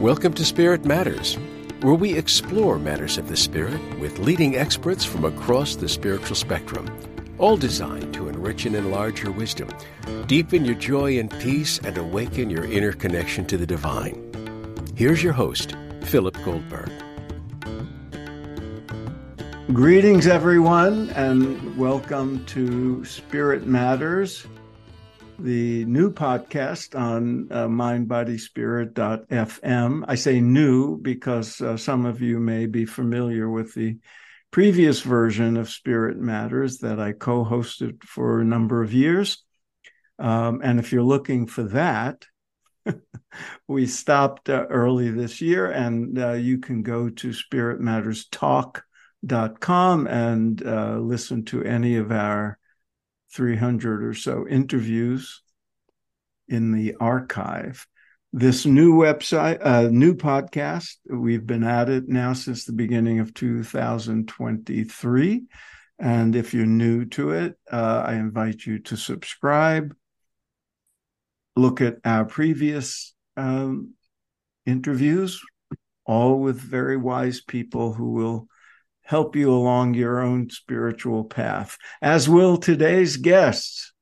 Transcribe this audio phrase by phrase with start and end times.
[0.00, 1.34] Welcome to Spirit Matters,
[1.82, 6.88] where we explore matters of the spirit with leading experts from across the spiritual spectrum,
[7.36, 9.68] all designed to enrich and enlarge your wisdom,
[10.26, 14.16] deepen your joy and peace, and awaken your inner connection to the divine.
[14.96, 16.90] Here's your host, Philip Goldberg.
[19.70, 24.46] Greetings, everyone, and welcome to Spirit Matters
[25.42, 30.04] the new podcast on uh, mindbodyspirit.fm.
[30.06, 33.98] I say new because uh, some of you may be familiar with the
[34.50, 39.42] previous version of Spirit Matters that I co hosted for a number of years.
[40.18, 42.26] Um, and if you're looking for that,
[43.68, 50.98] we stopped uh, early this year, and uh, you can go to spiritmatterstalk.com and uh,
[50.98, 52.58] listen to any of our
[53.32, 55.42] 300 or so interviews
[56.48, 57.86] in the archive.
[58.32, 63.34] This new website, uh, new podcast, we've been at it now since the beginning of
[63.34, 65.42] 2023.
[65.98, 69.94] And if you're new to it, uh, I invite you to subscribe,
[71.56, 73.94] look at our previous um,
[74.64, 75.42] interviews,
[76.06, 78.46] all with very wise people who will
[79.10, 83.92] help you along your own spiritual path, as will today's guests.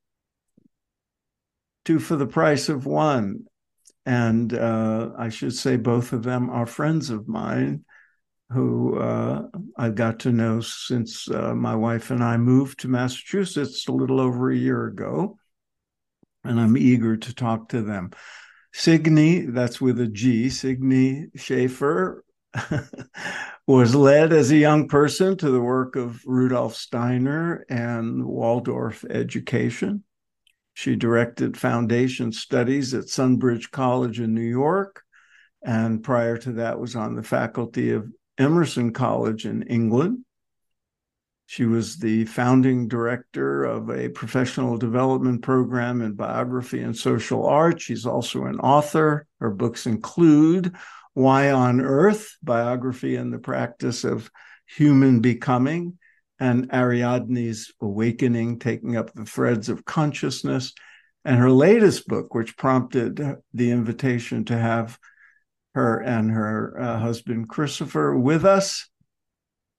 [1.86, 3.46] Two for the price of one.
[4.04, 7.86] And uh, I should say, both of them are friends of mine
[8.50, 9.44] who uh,
[9.78, 14.20] I got to know since uh, my wife and I moved to Massachusetts a little
[14.20, 15.38] over a year ago.
[16.44, 18.10] And I'm eager to talk to them.
[18.74, 22.24] Signe, that's with a G, Signe Schaefer,
[23.66, 30.04] was led as a young person to the work of Rudolf Steiner and Waldorf education.
[30.74, 35.02] She directed foundation studies at Sunbridge College in New York,
[35.62, 40.24] and prior to that was on the faculty of Emerson College in England.
[41.46, 47.80] She was the founding director of a professional development program in biography and social art.
[47.80, 49.26] She's also an author.
[49.40, 50.74] Her books include
[51.14, 54.30] why on Earth, biography and the practice of
[54.66, 55.98] human becoming,
[56.40, 60.72] and Ariadne's Awakening, taking up the threads of consciousness.
[61.24, 63.20] And her latest book, which prompted
[63.52, 64.98] the invitation to have
[65.74, 68.88] her and her uh, husband Christopher with us,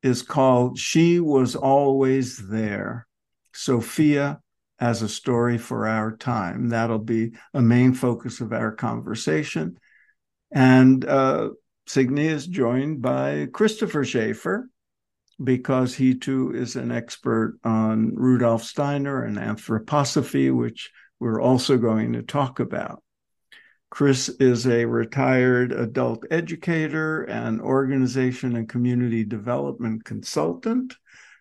[0.03, 3.07] is called She Was Always There
[3.53, 4.39] Sophia
[4.79, 6.69] as a Story for Our Time.
[6.69, 9.78] That'll be a main focus of our conversation.
[10.51, 11.49] And uh,
[11.87, 14.69] Signe is joined by Christopher Schaefer
[15.43, 22.13] because he too is an expert on Rudolf Steiner and anthroposophy, which we're also going
[22.13, 23.03] to talk about.
[23.89, 30.95] Chris is a retired adult educator and organization and community development consultant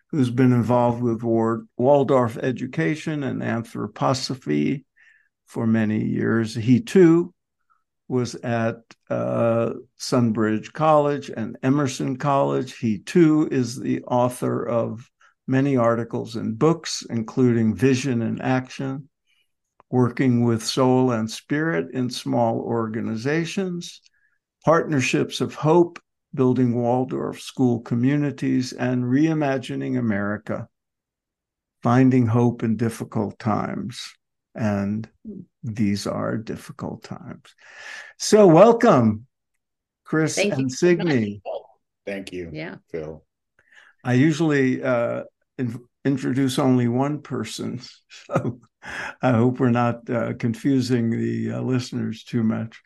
[0.09, 1.21] who's been involved with
[1.77, 4.83] Waldorf education and anthroposophy
[5.45, 6.55] for many years.
[6.55, 7.33] He too
[8.09, 8.77] was at
[9.09, 12.77] uh, Sunbridge College and Emerson College.
[12.77, 15.09] He too is the author of
[15.47, 19.09] many articles and books, including Vision and Action,
[19.91, 24.01] Working with Soul and Spirit in Small Organizations,
[24.65, 25.99] Partnerships of Hope,
[26.33, 30.67] Building Waldorf School Communities, and Reimagining America,
[31.81, 34.13] Finding Hope in Difficult Times
[34.53, 35.09] And
[35.63, 37.53] these are difficult times.
[38.17, 39.27] So, welcome,
[40.05, 41.41] Chris Thank and Signe.
[42.05, 42.49] Thank you.
[42.51, 42.75] Yeah.
[42.91, 43.23] Phil.
[44.03, 45.23] I usually uh,
[45.57, 47.81] in- introduce only one person.
[48.25, 48.59] So
[49.21, 52.81] I hope we're not uh, confusing the uh, listeners too much.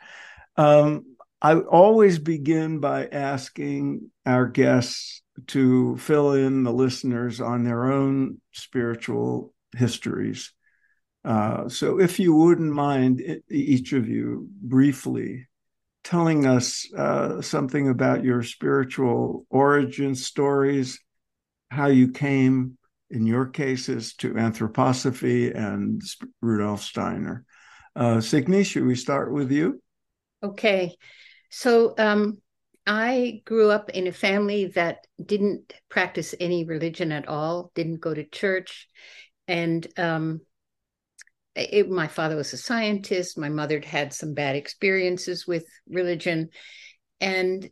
[0.57, 7.91] Um, I always begin by asking our guests to fill in the listeners on their
[7.91, 10.51] own spiritual histories.
[11.23, 15.47] Uh, so, if you wouldn't mind, each of you briefly
[16.03, 20.99] telling us uh, something about your spiritual origin stories,
[21.71, 22.77] how you came,
[23.09, 26.01] in your cases, to anthroposophy and
[26.41, 27.45] Rudolf Steiner.
[27.95, 29.81] Uh, Signe, should we start with you?
[30.41, 30.95] Okay.
[31.49, 32.39] So um,
[32.85, 38.13] I grew up in a family that didn't practice any religion at all, didn't go
[38.13, 38.89] to church.
[39.47, 40.41] And um,
[41.55, 43.37] it, my father was a scientist.
[43.37, 46.49] My mother had some bad experiences with religion.
[47.21, 47.69] And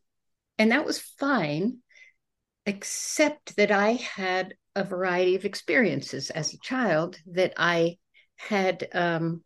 [0.57, 1.79] and that was fine,
[2.65, 7.97] except that I had a variety of experiences as a child that I
[8.35, 9.43] had um,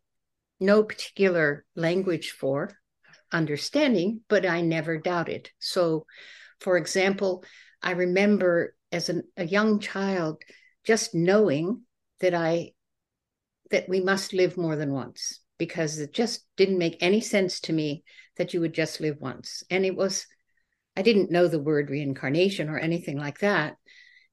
[0.59, 2.77] no particular language for
[3.31, 5.49] understanding, but I never doubted.
[5.59, 6.05] So,
[6.59, 7.43] for example,
[7.81, 10.41] I remember as an, a young child
[10.83, 11.83] just knowing
[12.19, 12.71] that I
[13.71, 17.73] that we must live more than once because it just didn't make any sense to
[17.73, 18.03] me
[18.37, 19.63] that you would just live once.
[19.69, 20.25] And it was
[20.97, 23.75] I didn't know the word reincarnation or anything like that.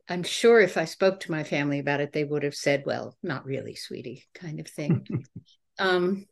[0.08, 3.16] I'm sure if I spoke to my family about it, they would have said, well,
[3.22, 5.06] not really, sweetie, kind of thing.
[5.78, 6.26] um,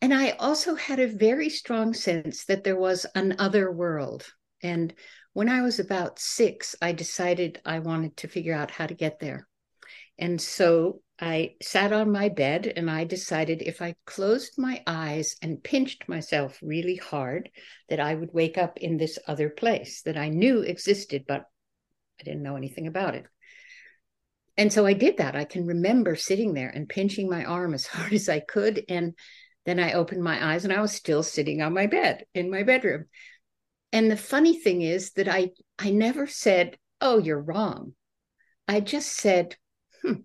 [0.00, 4.26] and I also had a very strong sense that there was another world.
[4.62, 4.92] And
[5.32, 9.18] when I was about six, I decided I wanted to figure out how to get
[9.18, 9.48] there.
[10.18, 15.36] And so I sat on my bed and I decided if I closed my eyes
[15.40, 17.48] and pinched myself really hard,
[17.88, 21.44] that I would wake up in this other place that I knew existed, but
[22.20, 23.26] I didn't know anything about it.
[24.56, 25.36] And so I did that.
[25.36, 28.84] I can remember sitting there and pinching my arm as hard as I could.
[28.88, 29.14] And
[29.64, 32.64] then I opened my eyes and I was still sitting on my bed in my
[32.64, 33.04] bedroom.
[33.92, 37.94] And the funny thing is that I I never said, "Oh, you're wrong."
[38.66, 39.56] I just said,
[40.02, 40.22] "Hmm,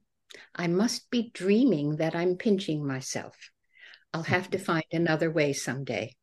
[0.56, 3.52] I must be dreaming that I'm pinching myself.
[4.14, 6.16] I'll have to find another way someday."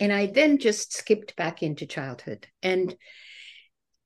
[0.00, 2.46] And I then just skipped back into childhood.
[2.62, 2.96] And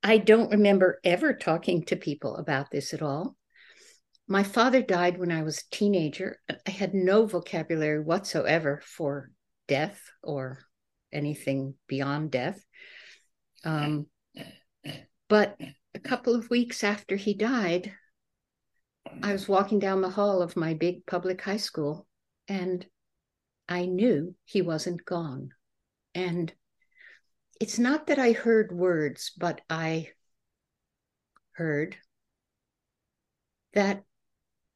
[0.01, 3.35] I don't remember ever talking to people about this at all.
[4.27, 6.39] My father died when I was a teenager.
[6.49, 9.31] I had no vocabulary whatsoever for
[9.67, 10.59] death or
[11.11, 12.63] anything beyond death.
[13.63, 14.07] Um,
[15.29, 15.57] but
[15.93, 17.93] a couple of weeks after he died,
[19.21, 22.07] I was walking down the hall of my big public high school
[22.47, 22.85] and
[23.67, 25.51] I knew he wasn't gone.
[26.13, 26.53] And
[27.59, 30.09] it's not that I heard words, but I
[31.53, 31.97] heard
[33.73, 34.03] that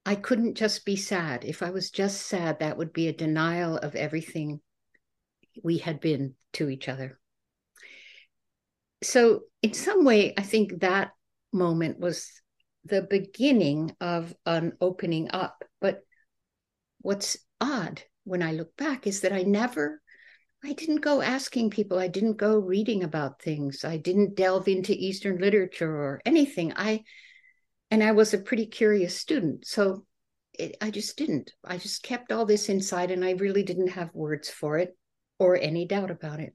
[0.05, 1.43] I couldn't just be sad.
[1.43, 4.61] If I was just sad, that would be a denial of everything
[5.63, 7.19] we had been to each other.
[9.03, 11.11] So, in some way, I think that
[11.51, 12.31] moment was
[12.87, 15.63] the beginning of an opening up.
[15.81, 16.01] But
[17.01, 20.01] what's odd when I look back is that I never,
[20.63, 24.93] I didn't go asking people, I didn't go reading about things, I didn't delve into
[24.93, 26.73] Eastern literature or anything.
[26.75, 27.03] I
[27.89, 29.65] and I was a pretty curious student.
[29.65, 30.05] So
[30.53, 31.53] it, I just didn't.
[31.63, 34.95] I just kept all this inside and I really didn't have words for it
[35.39, 36.53] or any doubt about it.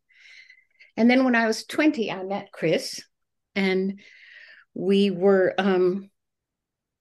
[0.97, 3.01] And then when I was 20, I met Chris
[3.55, 4.01] and
[4.75, 6.11] we were um,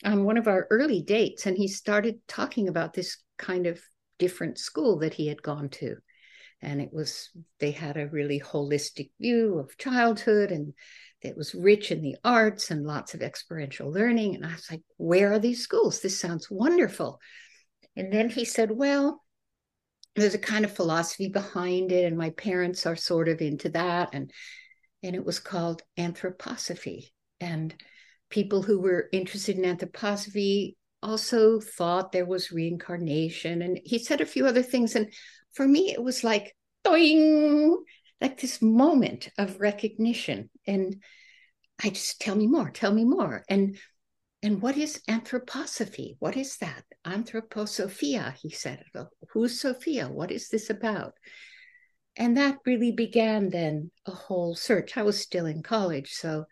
[0.03, 3.79] on one of our early dates and he started talking about this kind of
[4.20, 5.96] different school that he had gone to
[6.62, 7.29] and it was
[7.60, 10.74] they had a really holistic view of childhood and
[11.22, 14.36] it was rich in the arts and lots of experiential learning.
[14.36, 16.01] And I was like, where are these schools?
[16.01, 17.20] This sounds wonderful.
[17.96, 19.24] And then he said, well,
[20.15, 24.10] there's a kind of philosophy behind it, and my parents are sort of into that.
[24.13, 24.31] And
[25.03, 27.12] and it was called anthroposophy.
[27.39, 27.74] And
[28.31, 33.61] people who were interested in anthroposophy also thought there was reincarnation.
[33.61, 34.95] And he said a few other things.
[34.95, 35.13] And
[35.53, 37.83] for me, it was like, doing
[38.19, 41.01] like this moment of recognition and
[41.83, 43.77] i just tell me more tell me more and
[44.43, 48.83] and what is anthroposophy what is that anthroposophia he said
[49.31, 51.13] who's sophia what is this about
[52.17, 56.45] and that really began then a whole search i was still in college so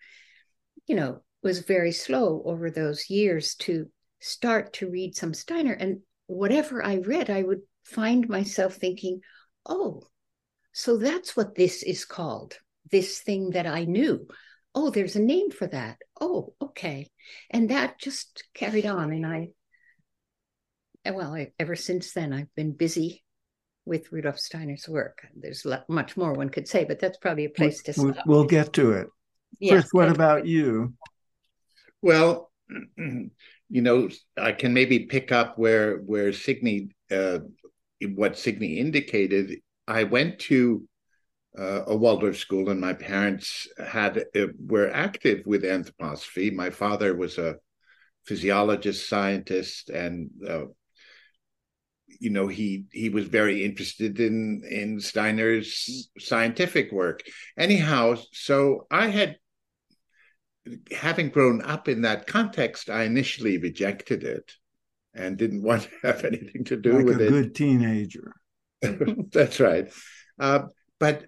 [0.88, 3.88] you know was very slow over those years to
[4.20, 9.22] start to read some steiner and whatever I read, I would find myself thinking,
[9.66, 10.04] oh,
[10.72, 12.58] so that's what this is called,
[12.92, 14.28] this thing that I knew.
[14.76, 15.98] Oh, there's a name for that.
[16.22, 17.10] Oh, okay.
[17.50, 19.12] And that just carried on.
[19.12, 19.48] And I,
[21.04, 23.24] eh, well, I, ever since then, I've been busy
[23.86, 25.26] with Rudolf Steiner's work.
[25.36, 28.18] There's much more one could say, but that's probably a place to stop.
[28.28, 29.08] We'll get to it.
[29.60, 30.94] Yeah, First, what about you?
[32.02, 32.52] Well,
[32.98, 33.32] you
[33.82, 37.40] know, I can maybe pick up where where Signe, uh,
[38.16, 39.60] what Signe indicated.
[39.88, 40.88] I went to
[41.58, 46.54] uh, a Waldorf school, and my parents had uh, were active with anthroposophy.
[46.54, 47.58] My father was a
[48.26, 50.66] physiologist, scientist, and uh,
[52.08, 57.22] you know he he was very interested in in Steiner's scientific work.
[57.58, 59.38] Anyhow, so I had
[60.92, 64.52] having grown up in that context, I initially rejected it
[65.14, 67.30] and didn't want to have anything to do like with a it.
[67.30, 68.34] Good teenager.
[68.82, 69.92] That's right.
[70.40, 70.64] Uh,
[71.00, 71.26] but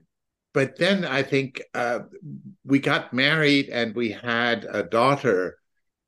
[0.54, 2.00] but then I think uh,
[2.66, 5.58] we got married and we had a daughter,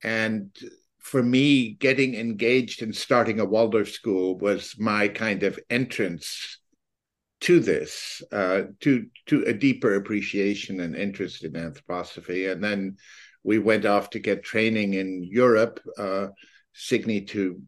[0.03, 0.55] and
[0.99, 6.59] for me, getting engaged and starting a Waldorf school was my kind of entrance
[7.41, 12.51] to this, uh, to to a deeper appreciation and interest in anthroposophy.
[12.51, 12.97] And then
[13.43, 15.79] we went off to get training in Europe.
[15.97, 16.27] Uh,
[16.73, 17.61] Signe to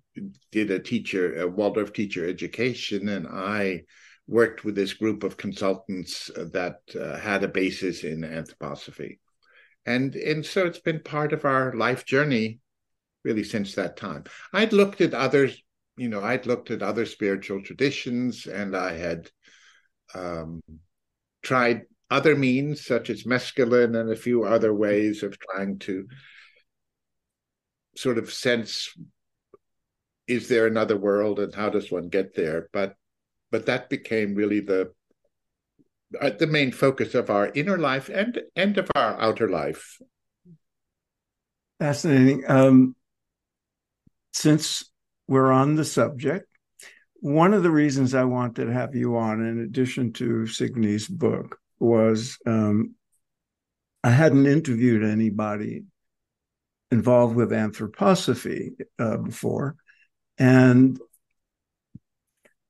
[0.51, 3.84] did a teacher, a Waldorf teacher education, and I
[4.27, 9.20] worked with this group of consultants that uh, had a basis in anthroposophy.
[9.86, 12.60] And, and so it's been part of our life journey
[13.24, 14.24] really since that time.
[14.53, 15.62] I'd looked at others,
[15.98, 19.29] you know, I'd looked at other spiritual traditions and I had
[20.13, 20.62] um,
[21.41, 26.08] tried other means such as mescaline and a few other ways of trying to
[27.96, 28.96] sort of sense
[30.28, 32.68] is there another world and how does one get there?
[32.74, 32.96] But
[33.52, 34.92] but that became really the
[36.20, 40.00] uh, the main focus of our inner life and and of our outer life.
[41.80, 42.44] Fascinating.
[42.48, 42.96] Um
[44.34, 44.92] since
[45.28, 46.48] we're on the subject
[47.26, 51.58] one of the reasons I wanted to have you on, in addition to Signe's book,
[51.79, 52.96] was um,
[54.03, 55.86] I hadn't interviewed anybody
[56.91, 59.75] involved with anthroposophy uh, before.
[60.38, 61.00] And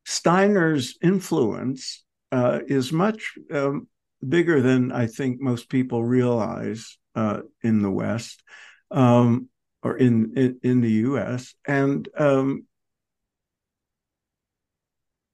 [0.05, 3.87] Steiner's influence uh, is much um,
[4.27, 8.43] bigger than I think most people realize uh, in the West
[8.91, 9.49] um,
[9.83, 11.53] or in, in, in the U.S.
[11.67, 12.65] And um,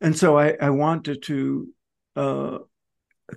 [0.02, 1.68] and so I, I wanted to
[2.16, 2.58] uh,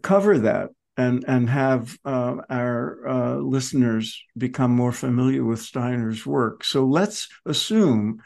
[0.03, 6.65] cover that and and have uh, our uh, listeners become more familiar with Steiner's work.
[6.65, 8.23] So let's assume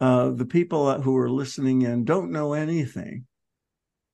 [0.00, 3.26] uh, the people who are listening in don't know anything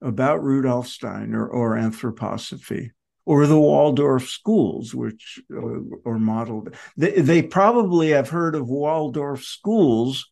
[0.00, 2.90] about Rudolf Steiner or anthroposophy
[3.26, 6.74] or the Waldorf schools, which uh, are modeled.
[6.96, 10.30] They, they probably have heard of Waldorf schools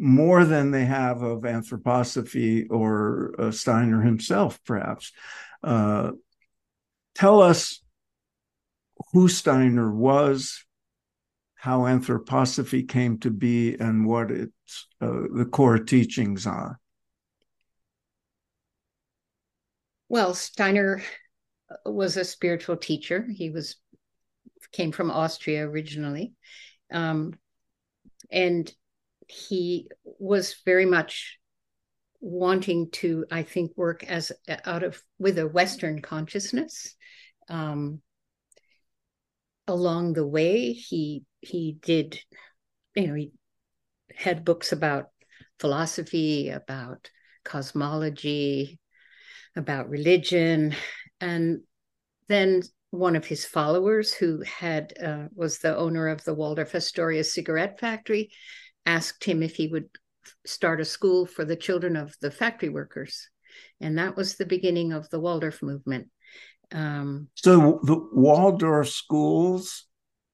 [0.00, 5.12] more than they have of anthroposophy or uh, Steiner himself, perhaps.
[5.62, 6.12] Uh,
[7.14, 7.82] tell us
[9.12, 10.64] who Steiner was,
[11.54, 16.80] how anthroposophy came to be, and what its uh, the core teachings are.
[20.08, 21.02] Well, Steiner
[21.84, 23.26] was a spiritual teacher.
[23.30, 23.76] He was
[24.72, 26.32] came from Austria originally,
[26.90, 27.34] um,
[28.30, 28.72] and
[29.30, 31.38] he was very much
[32.20, 34.32] wanting to, I think, work as
[34.64, 36.94] out of with a Western consciousness.
[37.48, 38.02] Um,
[39.66, 42.20] along the way, he he did,
[42.94, 43.32] you know, he
[44.14, 45.06] had books about
[45.58, 47.10] philosophy, about
[47.44, 48.78] cosmology,
[49.56, 50.74] about religion,
[51.20, 51.60] and
[52.28, 57.22] then one of his followers, who had uh, was the owner of the Waldorf Astoria
[57.22, 58.30] cigarette factory,
[58.86, 59.88] asked him if he would
[60.46, 63.28] start a school for the children of the factory workers.
[63.80, 66.08] And that was the beginning of the Waldorf movement.
[66.72, 69.86] Um, so the Waldorf schools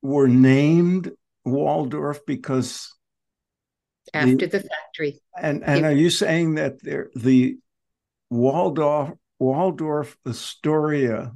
[0.03, 1.11] were named
[1.45, 2.95] Waldorf because
[4.13, 5.21] after the, the factory.
[5.41, 7.57] And and it, are you saying that the
[8.31, 11.33] Waldorf Waldorf Astoria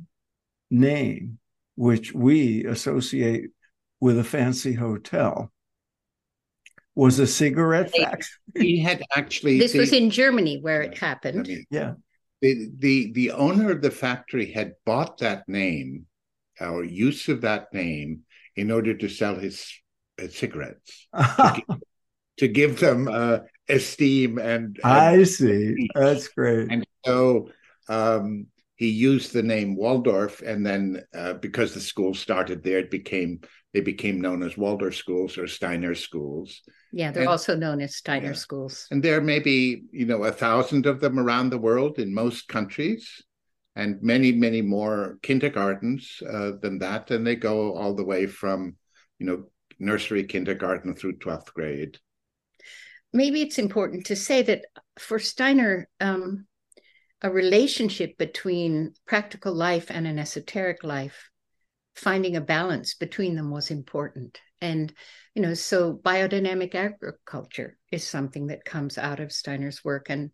[0.71, 1.39] name,
[1.77, 3.51] which we associate
[4.01, 5.53] with a fancy hotel,
[7.01, 8.29] was a cigarette factory.
[8.55, 9.59] He had actually.
[9.59, 11.41] This the, was in Germany where it happened.
[11.41, 11.95] I mean, yeah.
[12.43, 16.07] The, the the owner of the factory had bought that name
[16.61, 18.21] or use of that name
[18.55, 19.73] in order to sell his,
[20.19, 21.79] his cigarettes to, give,
[22.37, 23.39] to, give, them uh,
[23.69, 25.89] esteem and, and I see.
[25.95, 26.71] That's great.
[26.71, 27.49] And so
[27.89, 32.91] um, he used the name Waldorf, and then uh, because the school started there, it
[32.91, 33.41] became
[33.73, 36.61] they became known as Waldorf schools or Steiner schools.
[36.93, 38.33] Yeah, they're And- also known as Steiner yeah.
[38.33, 38.87] schools.
[38.91, 42.49] And there may be, you know, a thousand of them around the world in most
[42.49, 43.23] countries,
[43.77, 47.11] and many, many more kindergartens uh, than that.
[47.11, 48.77] And they go all the way from,
[49.19, 49.45] you know,
[49.79, 51.99] nursery, kindergarten through 12th grade.
[53.13, 54.63] maybe it's important to say that
[54.99, 56.47] for Steiner, um,
[57.23, 61.29] a relationship between practical life and an esoteric life,
[61.95, 64.41] finding a balance between them was important.
[64.61, 64.93] And,
[65.35, 70.31] you know, so biodynamic agriculture is something that comes out of Steiner's work and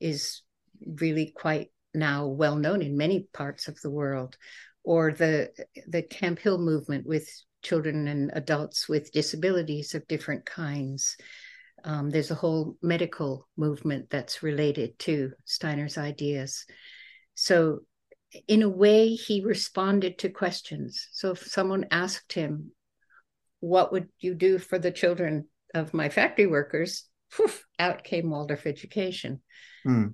[0.00, 0.42] is
[0.84, 4.36] really quite now well known in many parts of the world.
[4.84, 5.50] Or the
[5.88, 7.28] the Camphill movement with
[7.62, 11.16] children and adults with disabilities of different kinds.
[11.82, 16.64] Um, there's a whole medical movement that's related to Steiner's ideas.
[17.34, 17.80] So,
[18.48, 21.08] in a way, he responded to questions.
[21.12, 22.72] So, if someone asked him,
[23.60, 27.04] What would you do for the children of my factory workers?
[27.30, 29.42] Phew, out came Waldorf education.
[29.84, 30.08] Hmm.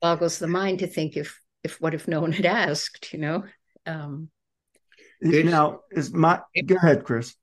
[0.00, 3.44] Boggles the mind to think if, if what if no one had asked, you know?
[3.86, 4.30] Um,
[5.20, 7.34] Now, is my go ahead, Chris.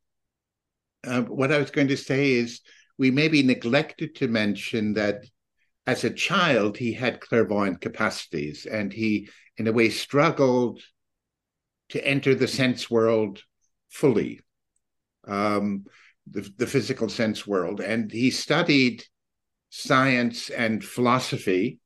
[1.06, 2.62] Uh, what I was going to say is
[2.98, 5.24] we maybe neglected to mention that
[5.88, 10.82] as a child, he had clairvoyant capacities and he, in a way, struggled
[11.90, 13.44] to enter the sense world
[13.90, 14.40] fully,
[15.28, 15.86] um,
[16.32, 17.82] the, the physical sense world.
[17.82, 19.04] And he studied
[19.70, 21.80] science and philosophy,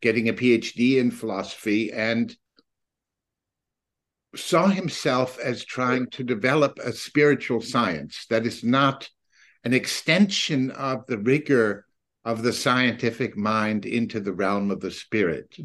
[0.00, 2.36] getting a PhD in philosophy, and
[4.36, 9.08] saw himself as trying to develop a spiritual science that is not
[9.64, 11.86] an extension of the rigor
[12.24, 15.56] of the scientific mind into the realm of the spirit.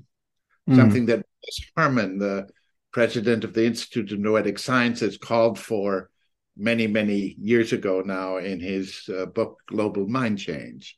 [0.67, 0.75] Hmm.
[0.75, 2.47] Something that Willis Harman, the
[2.91, 6.09] president of the Institute of Noetic Sciences, called for
[6.57, 10.95] many, many years ago now in his uh, book, Global Mind Change.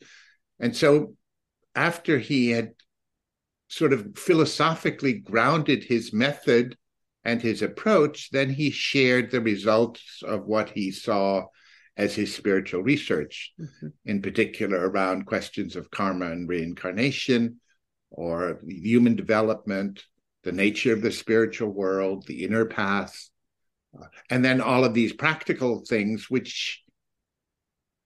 [0.59, 1.15] And so,
[1.75, 2.71] after he had
[3.67, 6.75] sort of philosophically grounded his method
[7.23, 11.45] and his approach, then he shared the results of what he saw
[11.95, 13.91] as his spiritual research, mhm.
[14.05, 17.59] in particular around questions of karma and reincarnation
[18.11, 20.03] or human development,
[20.43, 23.29] the nature of the spiritual world, the inner path,
[23.99, 26.83] uh, and then all of these practical things, which,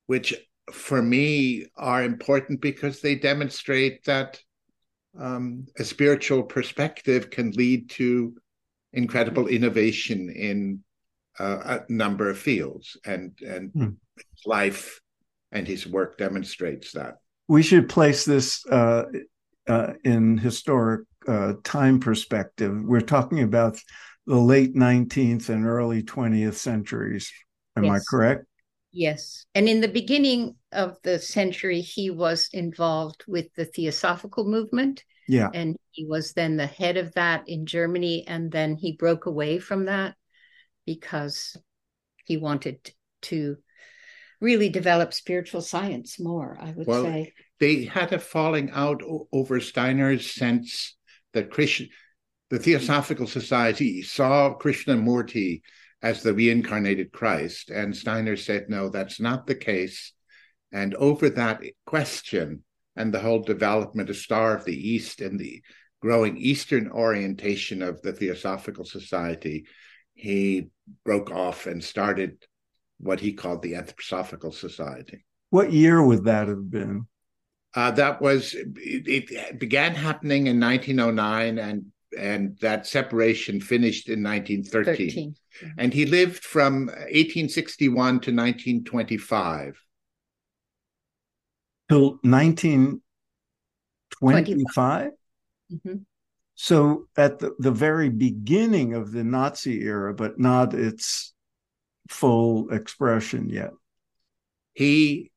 [0.07, 0.33] which
[0.71, 4.39] for me are important because they demonstrate that
[5.19, 8.35] um, a spiritual perspective can lead to
[8.93, 10.83] incredible innovation in
[11.39, 13.71] uh, a number of fields, and and
[14.15, 15.01] his life
[15.51, 17.15] and his work demonstrates that.
[17.47, 19.05] We should place this uh,
[19.67, 22.81] uh, in historic uh, time perspective.
[22.83, 23.79] We're talking about
[24.25, 27.31] the late 19th and early 20th centuries.
[27.75, 28.45] Am I correct?
[28.91, 29.45] Yes.
[29.55, 35.03] And in the beginning of the century, he was involved with the Theosophical movement.
[35.27, 35.49] Yeah.
[35.53, 38.25] And he was then the head of that in Germany.
[38.27, 40.15] And then he broke away from that
[40.85, 41.57] because
[42.25, 42.91] he wanted
[43.23, 43.57] to
[44.39, 47.33] really develop spiritual science more, I would Well, say.
[47.59, 50.95] They had a falling out over Steiner's sense
[51.33, 51.87] that Krishna,
[52.49, 55.61] the Theosophical Society saw Krishnamurti
[56.01, 60.11] as the reincarnated Christ, and Steiner said, no, that's not the case.
[60.71, 62.63] And over that question
[62.95, 65.63] and the whole development of Star of the East and the
[66.01, 69.65] growing Eastern orientation of the Theosophical Society,
[70.13, 70.67] he
[71.05, 72.43] broke off and started
[72.99, 75.25] what he called the Anthroposophical Society.
[75.49, 77.07] What year would that have been?
[77.75, 81.85] Uh, that was it, it began happening in 1909 and
[82.17, 85.35] and that separation finished in 1913 13.
[85.79, 89.79] and he lived from 1861 to 1925
[91.89, 95.11] Till 1925?
[95.71, 96.05] Mhm.
[96.55, 101.33] So at the, the very beginning of the Nazi era, but not its
[102.09, 103.71] full expression yet.
[104.73, 105.31] he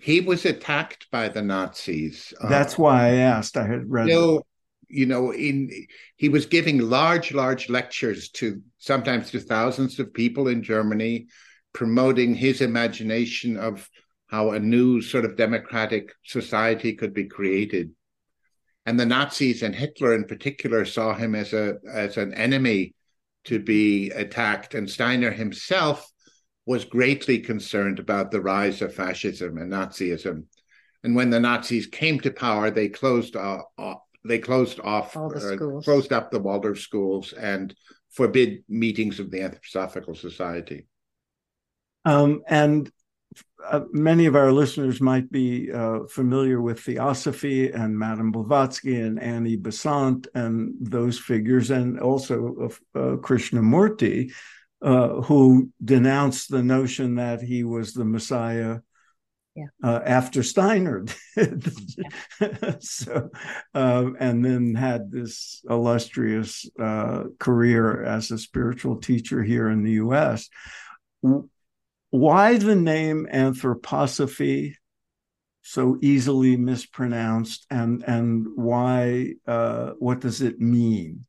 [0.00, 3.56] he was attacked by the nazis That's Uh, why I asked.
[3.56, 4.06] I had read.
[4.08, 4.46] still
[4.88, 5.70] you know in
[6.16, 11.26] he was giving large large lectures to sometimes to thousands of people in germany
[11.72, 13.88] promoting his imagination of
[14.26, 17.90] how a new sort of democratic society could be created
[18.84, 22.94] and the nazis and hitler in particular saw him as a as an enemy
[23.44, 26.11] to be attacked and steiner himself
[26.66, 30.44] was greatly concerned about the rise of fascism and nazism
[31.04, 33.62] and when the Nazis came to power, they closed uh,
[34.24, 35.84] they closed off all the uh, schools.
[35.84, 37.74] closed up the Waldorf schools and
[38.10, 40.86] forbid meetings of the Anthroposophical Society.
[42.04, 42.90] Um, and
[43.64, 49.20] uh, many of our listeners might be uh, familiar with Theosophy and Madame Blavatsky and
[49.20, 54.32] Annie Besant and those figures, and also uh, Krishnamurti,
[54.82, 58.78] uh, who denounced the notion that he was the Messiah
[59.54, 59.66] yeah.
[59.82, 61.04] uh, after Steiner.
[62.80, 63.30] so,
[63.74, 69.92] uh, and then had this illustrious uh, career as a spiritual teacher here in the
[69.92, 70.48] U.S.
[72.10, 74.74] Why the name anthroposophy?
[75.64, 79.34] So easily mispronounced, and and why?
[79.46, 81.24] Uh, what does it mean?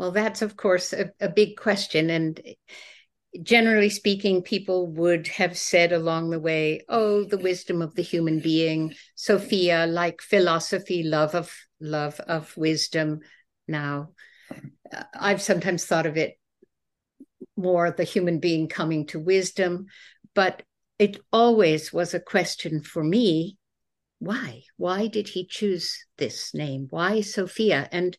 [0.00, 2.40] Well, that's of course a, a big question, and
[3.42, 8.40] generally speaking, people would have said along the way, "Oh, the wisdom of the human
[8.40, 13.20] being, Sophia, like philosophy, love of love of wisdom."
[13.68, 14.12] Now,
[14.50, 16.38] uh, I've sometimes thought of it
[17.54, 19.84] more the human being coming to wisdom,
[20.34, 20.62] but
[20.98, 23.58] it always was a question for me:
[24.18, 24.62] why?
[24.78, 26.86] Why did he choose this name?
[26.88, 27.86] Why Sophia?
[27.92, 28.16] And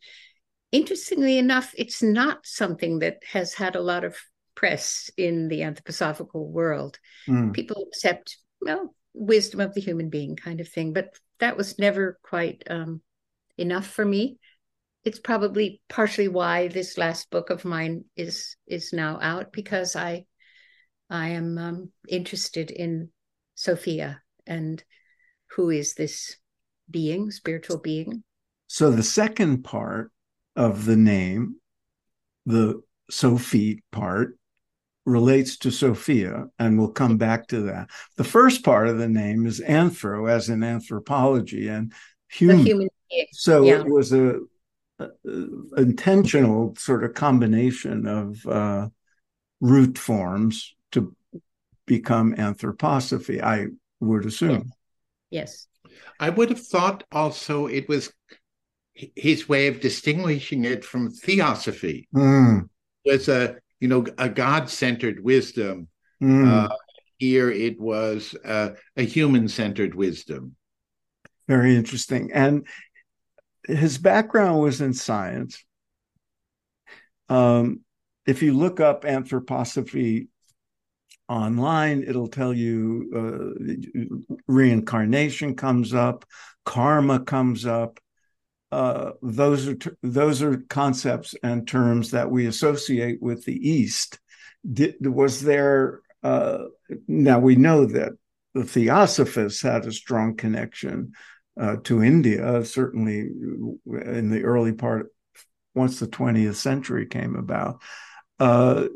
[0.71, 4.17] interestingly enough, it's not something that has had a lot of
[4.55, 6.99] press in the anthroposophical world.
[7.27, 7.53] Mm.
[7.53, 12.19] People accept, well, wisdom of the human being kind of thing, but that was never
[12.23, 13.01] quite um,
[13.57, 14.37] enough for me.
[15.03, 20.25] It's probably partially why this last book of mine is is now out because I
[21.09, 23.09] I am um, interested in
[23.55, 24.83] Sophia and
[25.55, 26.37] who is this
[26.89, 28.23] being, spiritual being.
[28.67, 30.11] So the second part
[30.61, 31.55] of the name,
[32.45, 34.37] the Sophie part,
[35.07, 37.89] relates to Sophia, and we'll come back to that.
[38.17, 41.91] The first part of the name is anthro, as in anthropology, and
[42.29, 42.63] human.
[42.63, 42.89] human
[43.31, 43.79] so yeah.
[43.79, 44.35] it was a,
[44.99, 45.09] a,
[45.77, 48.87] intentional sort of combination of uh,
[49.61, 51.15] root forms to
[51.87, 53.41] become anthroposophy.
[53.41, 53.65] I
[53.99, 54.71] would assume.
[55.31, 55.67] Yes.
[56.19, 58.13] I would have thought also it was
[58.93, 62.07] his way of distinguishing it from theosophy.
[62.13, 62.69] Mm.
[63.05, 65.89] Was a you know, a God centered wisdom.
[66.21, 66.47] Mm.
[66.47, 66.75] Uh,
[67.17, 70.55] here it was uh, a human centered wisdom.
[71.47, 72.31] Very interesting.
[72.31, 72.67] And
[73.67, 75.63] his background was in science.
[77.27, 77.81] Um,
[78.27, 80.27] if you look up anthroposophy
[81.27, 86.25] online, it'll tell you uh, reincarnation comes up,
[86.65, 87.99] karma comes up,
[88.71, 94.19] uh, those are those are concepts and terms that we associate with the East.
[94.71, 96.65] Did, was there uh,
[97.07, 98.13] now we know that
[98.53, 101.13] the Theosophists had a strong connection
[101.59, 105.07] uh, to India, certainly in the early part,
[105.73, 107.81] once the 20th century came about.
[108.39, 108.87] Uh,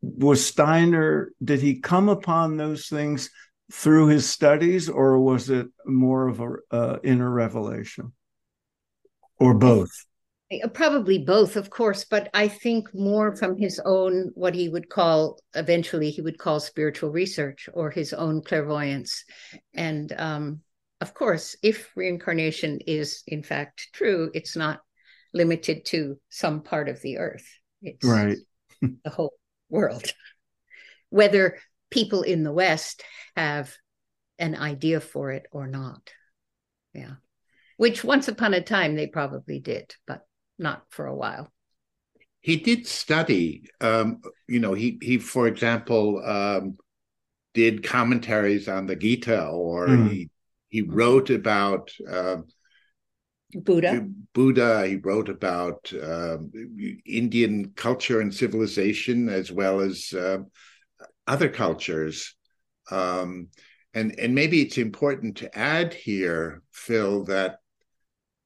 [0.00, 3.30] was Steiner, did he come upon those things
[3.72, 8.12] through his studies, or was it more of a uh, inner revelation,
[9.40, 9.90] or both?
[10.52, 14.90] Uh, probably both, of course, but I think more from his own what he would
[14.90, 19.24] call eventually he would call spiritual research or his own clairvoyance,
[19.72, 20.60] and um,
[21.00, 24.80] of course, if reincarnation is in fact true, it's not
[25.32, 27.46] limited to some part of the earth.
[27.80, 28.36] It's right.
[28.82, 29.32] the whole
[29.70, 30.04] world.
[31.08, 31.58] Whether
[31.92, 33.04] people in the West
[33.36, 33.72] have
[34.38, 36.12] an idea for it or not.
[36.92, 37.14] Yeah.
[37.76, 40.26] Which once upon a time they probably did, but
[40.58, 41.52] not for a while.
[42.40, 46.76] He did study, um, you know, he, he, for example, um,
[47.54, 50.10] did commentaries on the Gita or mm.
[50.10, 50.30] he,
[50.68, 52.46] he wrote about um,
[53.54, 54.06] Buddha.
[54.32, 54.86] Buddha.
[54.86, 56.50] He wrote about um,
[57.06, 60.38] Indian culture and civilization as well as uh,
[61.26, 62.34] other cultures.
[62.90, 63.48] Um,
[63.94, 67.58] and and maybe it's important to add here, Phil, that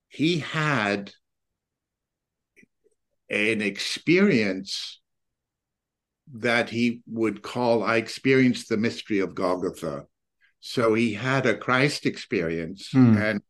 [0.09, 1.13] he had
[3.31, 5.01] an experience
[6.35, 10.07] that he would call I experienced the mystery of Golgotha.
[10.61, 13.17] So he had a Christ experience hmm.
[13.17, 13.43] and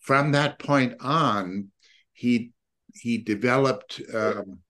[0.00, 1.68] from that point on
[2.12, 2.52] he
[2.94, 4.60] he developed um,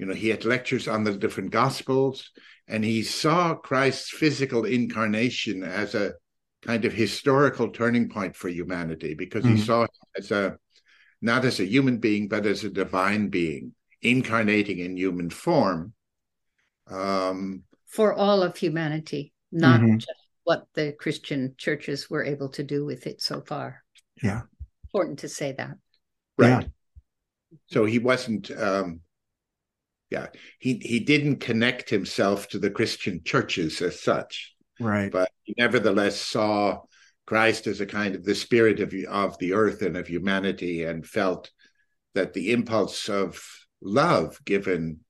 [0.00, 2.30] you know he had lectures on the different gospels
[2.66, 6.14] and he saw Christ's physical incarnation as a
[6.62, 9.56] kind of historical turning point for humanity because mm-hmm.
[9.56, 10.56] he saw him as a
[11.20, 15.92] not as a human being but as a divine being incarnating in human form
[16.88, 19.98] um, for all of humanity not mm-hmm.
[19.98, 23.84] just what the Christian churches were able to do with it so far.
[24.22, 24.42] Yeah.
[24.86, 25.76] Important to say that.
[26.38, 26.62] Right.
[26.62, 26.68] Yeah.
[27.66, 29.00] So he wasn't um
[30.10, 30.26] yeah,
[30.58, 34.54] he he didn't connect himself to the Christian churches as such.
[34.80, 35.10] Right.
[35.10, 36.80] But he nevertheless saw
[37.26, 41.06] Christ as a kind of the spirit of of the earth and of humanity and
[41.06, 41.50] felt
[42.14, 43.40] that the impulse of
[43.80, 45.00] love given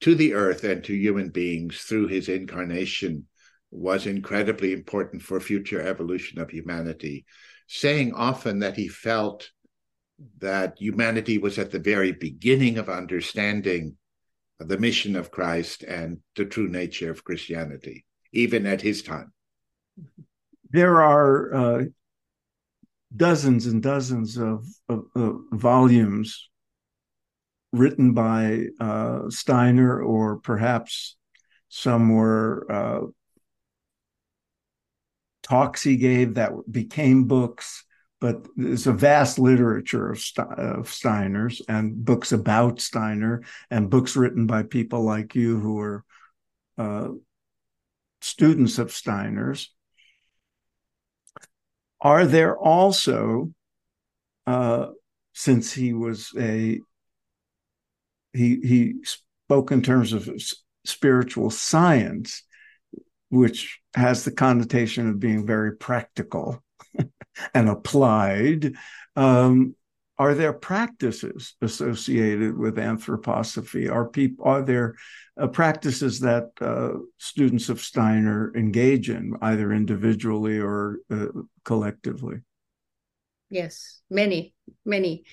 [0.00, 3.26] to the earth and to human beings through his incarnation
[3.70, 7.24] was incredibly important for future evolution of humanity,
[7.68, 9.50] saying often that he felt
[10.38, 13.96] that humanity was at the very beginning of understanding
[14.58, 19.32] the mission of Christ and the true nature of Christianity, even at his time.
[20.70, 21.84] There are uh,
[23.16, 26.48] dozens and dozens of, of, of volumes
[27.72, 31.16] written by uh, Steiner, or perhaps
[31.68, 33.06] some were uh,
[35.42, 37.84] talks he gave that became books.
[38.20, 44.46] But there's a vast literature of, of Steiner's and books about Steiner and books written
[44.46, 46.04] by people like you who are
[46.76, 47.08] uh,
[48.20, 49.72] students of Steiner's.
[52.02, 53.52] Are there also,
[54.46, 54.88] uh,
[55.34, 56.80] since he was a
[58.32, 60.30] he he spoke in terms of
[60.84, 62.42] spiritual science,
[63.30, 66.62] which has the connotation of being very practical
[67.54, 68.74] and applied.
[69.16, 69.74] Um,
[70.18, 73.90] are there practices associated with anthroposophy?
[73.90, 74.96] Are people are there
[75.40, 81.28] uh, practices that uh, students of Steiner engage in, either individually or uh,
[81.64, 82.40] collectively?
[83.48, 85.24] Yes, many, many.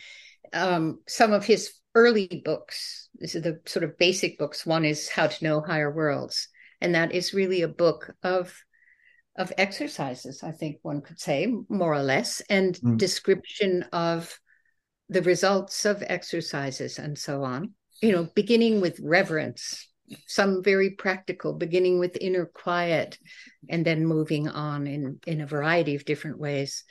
[0.54, 3.10] Um, some of his early books.
[3.16, 4.66] This is the sort of basic books.
[4.66, 6.48] One is How to Know Higher Worlds,
[6.80, 8.58] and that is really a book of
[9.38, 10.44] of exercises.
[10.44, 12.98] I think one could say more or less, and mm.
[12.98, 14.40] description of
[15.10, 17.74] the results of exercises and so on.
[18.02, 19.88] You know, beginning with reverence,
[20.28, 23.18] some very practical, beginning with inner quiet,
[23.70, 26.84] and then moving on in in a variety of different ways.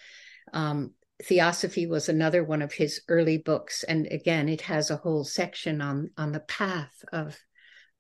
[0.53, 5.25] Um, Theosophy was another one of his early books, and again, it has a whole
[5.25, 7.37] section on on the path of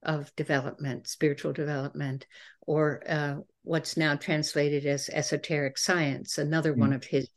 [0.02, 2.26] of development, spiritual development,
[2.60, 6.38] or uh, what's now translated as esoteric science.
[6.38, 6.78] Another mm.
[6.78, 7.28] one of his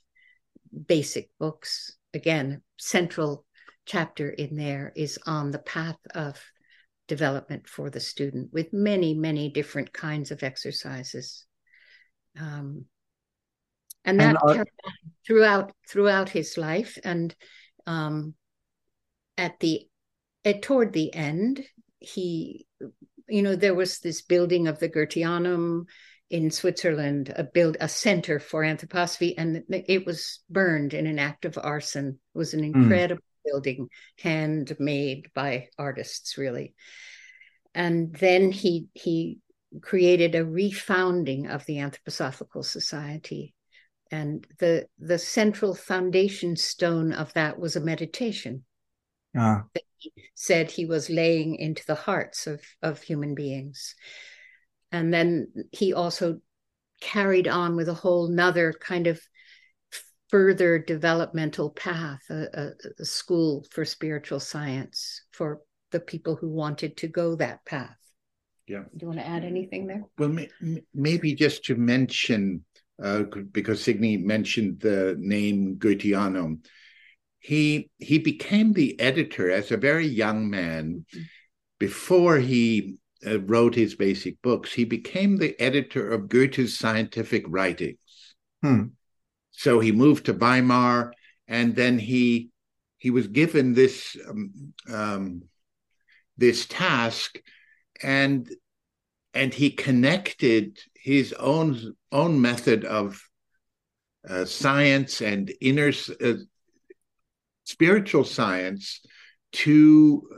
[0.88, 1.98] basic books.
[2.13, 3.46] Again, central
[3.86, 6.39] chapter in there is on the path of
[7.08, 11.46] development for the student with many, many different kinds of exercises.
[12.39, 12.86] Um,
[14.06, 14.65] and that and,
[15.26, 17.36] throughout throughout his life and
[17.86, 18.36] um,
[19.38, 19.88] at the
[20.46, 21.63] at, toward the end
[22.00, 22.65] he
[23.28, 25.84] you know there was this building of the goetheanum
[26.30, 31.46] in switzerland a build a center for anthroposophy and it was burned in an act
[31.46, 32.82] of arson it was an hmm.
[32.82, 33.52] incredible mm.
[33.52, 33.88] building
[34.20, 36.74] handmade by artists really
[37.74, 39.39] and then he he
[39.82, 43.54] created a refounding of the anthroposophical society
[44.12, 48.63] and the the central foundation stone of that was a meditation
[49.38, 49.63] ah.
[49.74, 53.96] that he said he was laying into the hearts of of human beings
[54.91, 56.39] and then he also
[57.02, 59.19] carried on with a whole nother kind of
[60.30, 67.08] further developmental path a, a, school for spiritual science for the people who wanted to
[67.08, 67.97] go that path
[68.67, 70.49] yeah do you want to add anything there well may,
[70.93, 72.63] maybe just to mention
[73.02, 76.65] uh, because Signe mentioned the name Goetheanum.
[77.39, 81.06] He he became the editor as a very young man.
[81.80, 87.97] Before he uh, wrote his basic books, he became the editor of Goethe's scientific writings.
[88.62, 88.84] Hmm.
[89.51, 91.13] So he moved to Weimar,
[91.47, 92.49] and then he
[92.97, 95.43] he was given this um, um,
[96.38, 97.39] this task,
[98.01, 98.49] and
[99.34, 103.21] and he connected his own own method of
[104.27, 105.91] uh, science and inner
[106.23, 106.34] uh,
[107.63, 109.01] spiritual science
[109.51, 110.29] to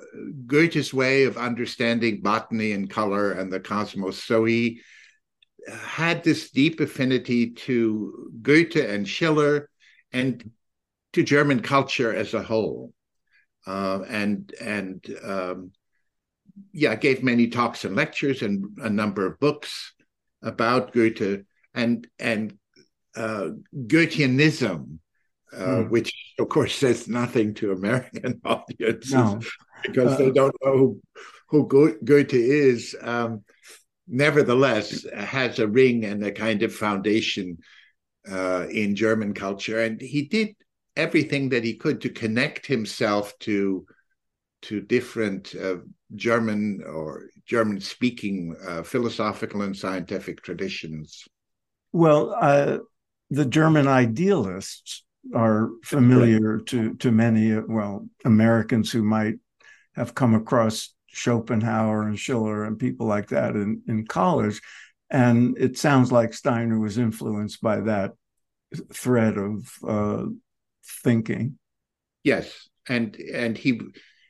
[0.45, 4.23] Goethe's way of understanding botany and color and the cosmos.
[4.23, 4.81] So he
[5.67, 9.69] had this deep affinity to Goethe and Schiller
[10.11, 10.51] and
[11.13, 12.93] to German culture as a whole.
[13.67, 15.71] Uh, and and um,
[16.73, 19.93] yeah, gave many talks and lectures and a number of books
[20.41, 21.43] about Goethe
[21.73, 22.57] and and
[23.15, 24.97] uh, Goetheanism,
[25.53, 25.89] uh, mm.
[25.89, 29.39] which of course says nothing to American audiences no.
[29.83, 31.01] because uh, they don't know who,
[31.49, 32.95] who Goethe is.
[33.01, 33.43] Um,
[34.07, 37.57] nevertheless has a ring and a kind of foundation
[38.29, 39.81] uh, in German culture.
[39.81, 40.55] And he did
[40.95, 43.85] everything that he could to connect himself to
[44.63, 45.77] to different uh,
[46.15, 51.27] German or German speaking uh, philosophical and scientific traditions.
[51.91, 52.77] Well, uh,
[53.31, 55.03] the German idealists
[55.33, 59.35] are familiar to to many well Americans who might
[59.95, 64.61] have come across Schopenhauer and Schiller and people like that in, in college.
[65.09, 68.13] And it sounds like Steiner was influenced by that
[68.93, 70.25] thread of uh,
[71.03, 71.57] thinking.
[72.23, 73.81] Yes, and and he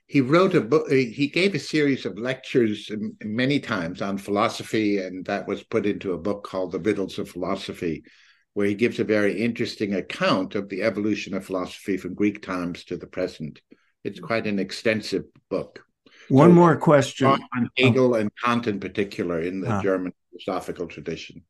[0.07, 0.89] he wrote a book.
[0.89, 2.89] He gave a series of lectures
[3.23, 7.29] many times on philosophy, and that was put into a book called "The Riddles of
[7.29, 8.03] Philosophy,"
[8.53, 12.83] where he gives a very interesting account of the evolution of philosophy from Greek times
[12.85, 13.61] to the present.
[14.03, 15.85] It's quite an extensive book.
[16.29, 18.17] One so, more question on Hegel oh.
[18.17, 21.43] and Kant in particular in the German philosophical tradition.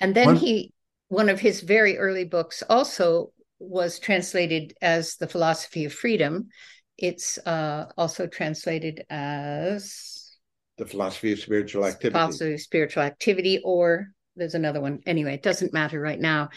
[0.00, 0.72] And then one, he,
[1.08, 6.48] one of his very early books also was translated as The Philosophy of Freedom.
[6.96, 10.36] It's uh, also translated as
[10.78, 12.18] The Philosophy of Spiritual Activity.
[12.18, 15.00] Philosophy of Spiritual Activity, or there's another one.
[15.06, 16.50] Anyway, it doesn't matter right now.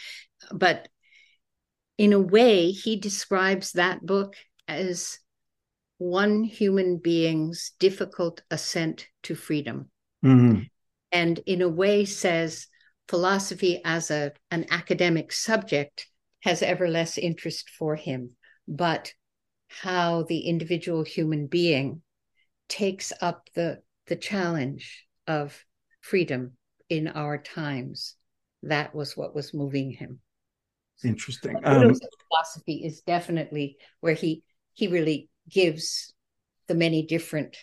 [0.51, 0.87] But
[1.97, 4.35] in a way, he describes that book
[4.67, 5.19] as
[5.97, 9.89] one human being's difficult ascent to freedom.
[10.23, 10.63] Mm-hmm.
[11.11, 12.67] And in a way, says
[13.07, 16.07] philosophy as a, an academic subject
[16.41, 18.35] has ever less interest for him,
[18.67, 19.13] but
[19.67, 22.01] how the individual human being
[22.67, 25.63] takes up the, the challenge of
[26.01, 26.57] freedom
[26.93, 28.15] in our times.
[28.61, 30.19] That was what was moving him.
[31.03, 31.55] Interesting.
[31.65, 31.93] Um,
[32.29, 36.13] philosophy is definitely where he he really gives
[36.67, 37.57] the many different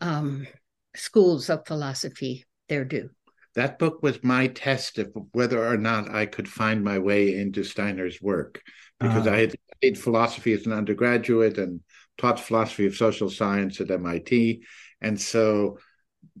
[0.00, 0.46] um,
[0.94, 3.08] schools of philosophy their due.
[3.54, 7.64] That book was my test of whether or not I could find my way into
[7.64, 8.62] Steiner's work,
[9.00, 11.80] because uh, I had studied philosophy as an undergraduate and
[12.18, 14.62] taught philosophy of social science at MIT,
[15.00, 15.78] and so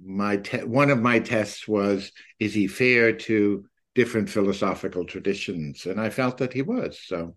[0.00, 5.86] my te- one of my tests was: is he fair to different philosophical traditions?
[5.86, 6.98] And I felt that he was.
[7.04, 7.34] So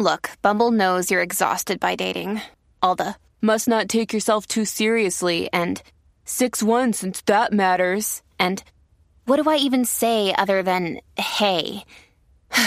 [0.00, 2.40] Look, Bumble knows you're exhausted by dating.
[2.82, 5.80] All the must not take yourself too seriously and
[6.24, 8.20] 6 1 since that matters.
[8.36, 8.62] And
[9.26, 11.84] what do I even say other than hey?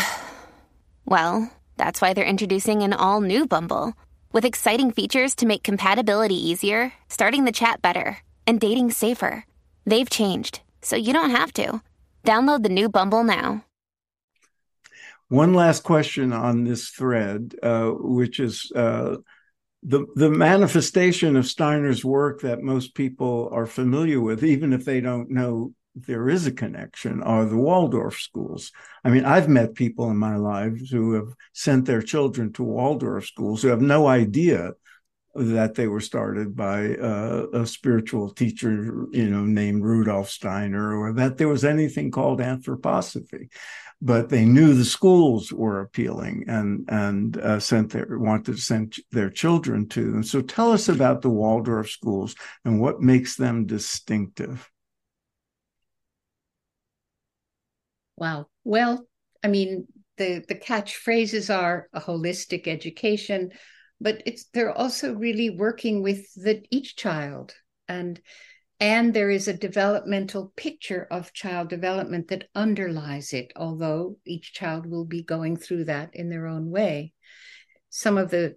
[1.05, 3.93] well, that's why they're introducing an all new Bumble
[4.31, 9.45] with exciting features to make compatibility easier, starting the chat better, and dating safer.
[9.85, 11.81] They've changed, so you don't have to.
[12.23, 13.63] Download the new Bumble now.
[15.29, 19.17] One last question on this thread, uh, which is uh,
[19.83, 25.01] the the manifestation of Steiner's work that most people are familiar with, even if they
[25.01, 28.71] don't know there is a connection, are the Waldorf schools.
[29.03, 33.25] I mean, I've met people in my lives who have sent their children to Waldorf
[33.25, 34.73] schools who have no idea
[35.37, 41.13] that they were started by uh, a spiritual teacher, you know, named Rudolf Steiner, or
[41.13, 43.49] that there was anything called anthroposophy
[44.01, 48.95] but they knew the schools were appealing and and uh, sent their wanted to send
[49.11, 50.23] their children to them.
[50.23, 54.69] So tell us about the Waldorf schools and what makes them distinctive.
[58.15, 58.47] Wow.
[58.63, 59.07] Well,
[59.43, 63.51] I mean, the the catchphrases are a holistic education,
[63.99, 67.53] but it's they're also really working with the each child
[67.87, 68.21] and
[68.79, 74.85] and there is a developmental picture of child development that underlies it, although each child
[74.85, 77.13] will be going through that in their own way.
[77.89, 78.55] Some of the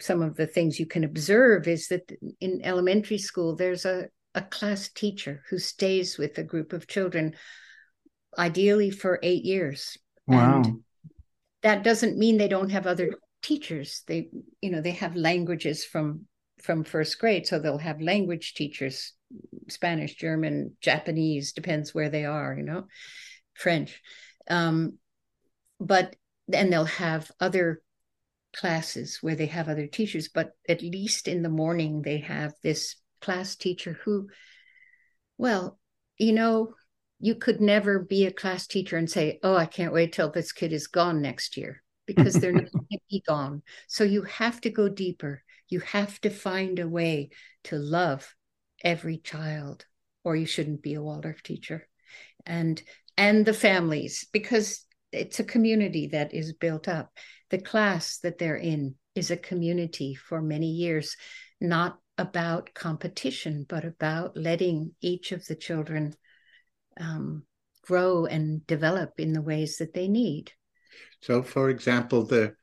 [0.00, 4.42] some of the things you can observe is that in elementary school there's a, a
[4.42, 7.36] class teacher who stays with a group of children
[8.36, 9.96] ideally for eight years.
[10.26, 10.62] Wow.
[10.62, 10.80] And
[11.62, 14.02] that doesn't mean they don't have other teachers.
[14.06, 14.28] They,
[14.60, 16.26] you know, they have languages from
[16.62, 17.46] from first grade.
[17.46, 19.14] So they'll have language teachers,
[19.68, 22.86] Spanish, German, Japanese, depends where they are, you know,
[23.54, 24.00] French.
[24.48, 24.98] Um,
[25.80, 26.14] but
[26.52, 27.82] and they'll have other
[28.54, 32.96] classes where they have other teachers, but at least in the morning they have this
[33.20, 34.28] class teacher who,
[35.38, 35.78] well,
[36.18, 36.74] you know,
[37.18, 40.52] you could never be a class teacher and say, Oh, I can't wait till this
[40.52, 43.62] kid is gone next year because they're not going to be gone.
[43.88, 45.42] So you have to go deeper.
[45.68, 47.30] You have to find a way
[47.64, 48.34] to love
[48.84, 49.86] every child,
[50.24, 51.88] or you shouldn't be a Waldorf teacher.
[52.44, 52.82] And
[53.16, 57.12] and the families, because it's a community that is built up.
[57.50, 61.16] The class that they're in is a community for many years,
[61.60, 66.14] not about competition, but about letting each of the children
[66.98, 67.44] um,
[67.82, 70.52] grow and develop in the ways that they need.
[71.22, 72.54] So, for example, the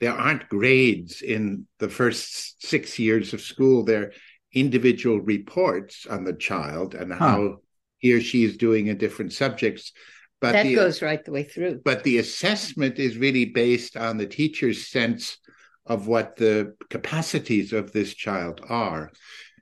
[0.00, 3.84] there aren't grades in the first six years of school.
[3.84, 4.12] There are
[4.52, 7.18] individual reports on the child and huh.
[7.18, 7.56] how
[7.98, 9.92] he or she is doing in different subjects.
[10.40, 11.82] But that the, goes right the way through.
[11.84, 15.36] But the assessment is really based on the teacher's sense
[15.84, 19.10] of what the capacities of this child are.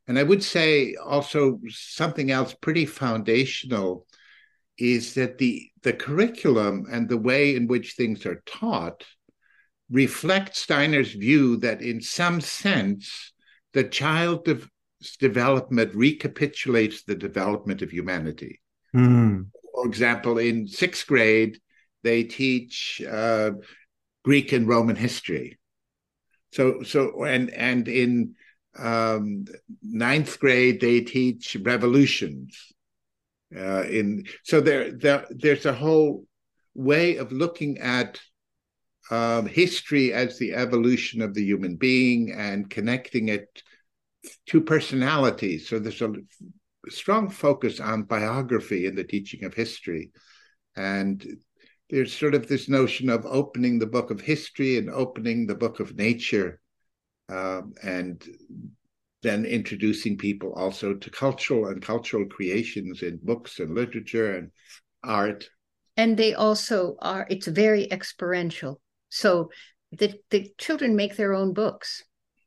[0.07, 4.07] And I would say also something else pretty foundational
[4.79, 9.05] is that the the curriculum and the way in which things are taught
[9.91, 13.33] reflect Steiner's view that in some sense
[13.73, 14.67] the child's
[15.19, 18.61] development recapitulates the development of humanity.
[18.95, 19.47] Mm.
[19.75, 21.59] For example, in sixth grade,
[22.03, 23.53] they teach uh,
[24.25, 25.59] Greek and Roman history.
[26.53, 28.35] So, so and and in
[28.79, 29.45] um,
[29.83, 32.57] ninth grade, they teach revolutions
[33.57, 36.27] uh, in so there, there there's a whole
[36.75, 38.21] way of looking at
[39.11, 43.63] um, history as the evolution of the human being and connecting it
[44.47, 45.69] to personalities.
[45.69, 46.13] So there's a
[46.89, 50.11] strong focus on biography in the teaching of history,
[50.77, 51.25] and
[51.89, 55.81] there's sort of this notion of opening the book of history and opening the book
[55.81, 56.61] of nature,
[57.31, 58.23] um, and
[59.29, 64.51] then introducing people also to cultural and cultural creations in books and literature and
[65.05, 65.49] art.
[65.97, 68.81] And they also are, it's very experiential.
[69.11, 69.51] So
[69.93, 72.05] the, the children make their own books.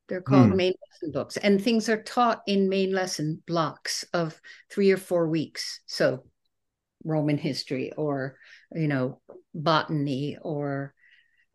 [0.07, 0.55] They're called mm.
[0.55, 5.29] main lesson books, and things are taught in main lesson blocks of three or four
[5.29, 5.79] weeks.
[5.85, 6.25] So
[7.05, 8.35] Roman history or,
[8.75, 9.21] you know,
[9.53, 10.93] botany or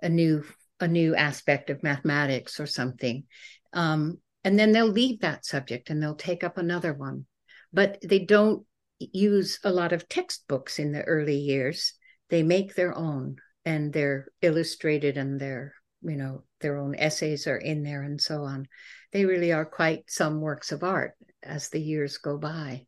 [0.02, 0.44] a new
[0.80, 3.24] a new aspect of mathematics or something.
[3.72, 7.26] Um, and then they'll leave that subject and they'll take up another one.
[7.72, 8.64] But they don't
[9.00, 11.94] use a lot of textbooks in the early years.
[12.30, 17.56] They make their own and they're illustrated and their you know their own essays are
[17.56, 18.68] in there and so on.
[19.12, 22.86] They really are quite some works of art as the years go by.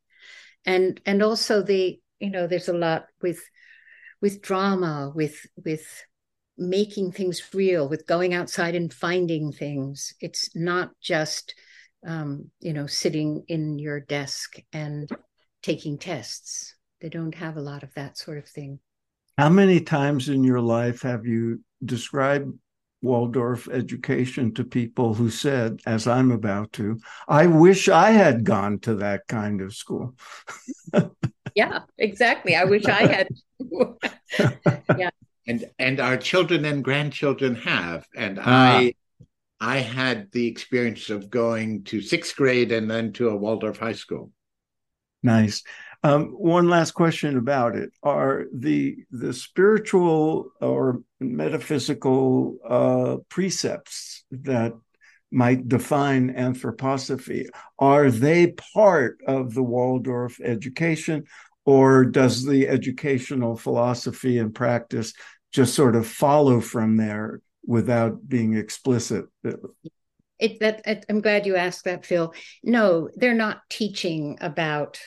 [0.64, 3.42] And and also the you know there's a lot with
[4.20, 6.04] with drama with with
[6.58, 10.12] making things real, with going outside and finding things.
[10.20, 11.54] It's not just,
[12.06, 15.08] um, you know, sitting in your desk and
[15.62, 16.74] taking tests.
[17.00, 18.80] They don't have a lot of that sort of thing.
[19.36, 22.52] How many times in your life have you described
[23.02, 26.98] Waldorf education to people who said, as I'm about to,
[27.28, 30.16] I wish I had gone to that kind of school?
[31.54, 32.56] yeah, exactly.
[32.56, 33.28] I wish I had.
[34.98, 35.10] yeah
[35.48, 38.06] and and our children and grandchildren have.
[38.14, 38.94] And i
[39.60, 43.94] i had the experience of going to sixth grade and then to a waldorf high
[43.94, 44.30] school.
[45.22, 45.64] Nice.
[46.04, 47.90] Um, one last question about it.
[48.04, 54.74] Are the the spiritual or metaphysical uh, precepts that
[55.30, 57.46] might define anthroposophy
[57.78, 61.24] are they part of the waldorf education
[61.66, 65.12] or does the educational philosophy and practice
[65.52, 69.26] just sort of follow from there without being explicit.
[70.38, 72.32] It, that, I'm glad you asked that, Phil.
[72.62, 74.98] No, they're not teaching about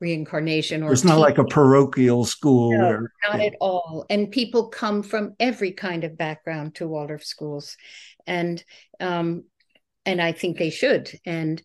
[0.00, 3.46] reincarnation or it's not like a parochial school no, where, not yeah.
[3.46, 7.76] at all and people come from every kind of background to waldorf schools
[8.24, 8.62] and
[9.00, 9.42] um
[10.06, 11.60] and i think they should and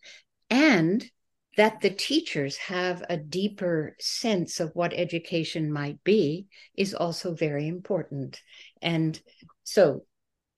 [0.50, 1.08] and
[1.56, 6.46] that the teachers have a deeper sense of what education might be
[6.76, 8.40] is also very important.
[8.82, 9.20] And
[9.62, 10.04] so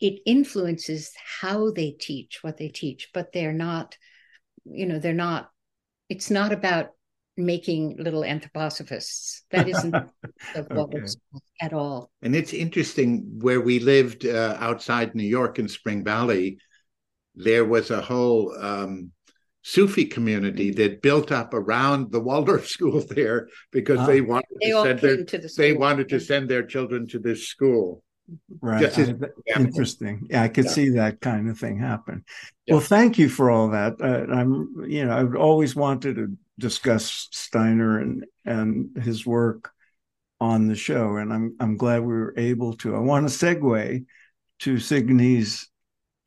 [0.01, 3.97] it influences how they teach what they teach, but they're not,
[4.65, 5.51] you know, they're not,
[6.09, 6.91] it's not about
[7.37, 9.43] making little anthroposophists.
[9.51, 9.95] That isn't
[10.57, 11.01] okay.
[11.61, 12.11] at all.
[12.23, 16.59] And it's interesting where we lived uh, outside New York in Spring Valley,
[17.35, 19.13] there was a whole um,
[19.69, 24.83] Sufi community that built up around the Waldorf school there because they wanted they to
[24.85, 28.05] send their the they wanted to send their children to this school.
[28.61, 28.85] Right.
[28.85, 29.13] As,
[29.57, 30.29] interesting.
[30.31, 30.71] Yeah, I could yeah.
[30.71, 32.25] see that kind of thing happen.
[32.67, 32.75] Yeah.
[32.75, 33.95] Well, thank you for all that.
[34.01, 39.73] Uh, I'm, you know, I've always wanted to discuss Steiner and and his work
[40.41, 42.95] on the show, and I'm I'm glad we were able to.
[42.95, 44.05] I want to segue
[44.61, 45.69] to Signe's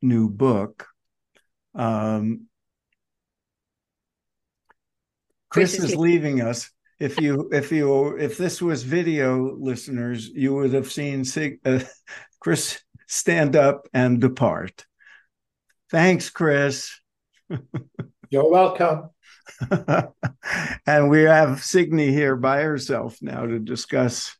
[0.02, 0.88] new book.
[1.74, 2.49] Um,
[5.50, 6.70] Chris is leaving us.
[7.00, 11.80] If you if you if this was video listeners, you would have seen Sig, uh,
[12.39, 14.86] Chris stand up and depart.
[15.89, 17.00] Thanks, Chris.
[18.30, 19.10] You're welcome.
[20.86, 24.38] and we have Signe here by herself now to discuss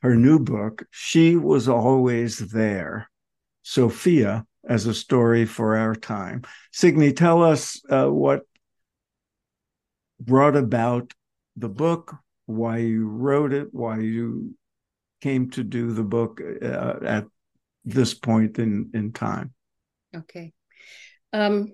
[0.00, 3.10] her new book, She Was Always There
[3.62, 6.42] Sophia as a Story for Our Time.
[6.72, 8.42] Signe, tell us uh, what
[10.20, 11.12] brought about
[11.56, 12.14] the book,
[12.46, 14.54] why you wrote it, why you
[15.20, 17.24] came to do the book uh, at
[17.84, 19.52] this point in, in time.
[20.14, 20.52] Okay.
[21.32, 21.72] Um,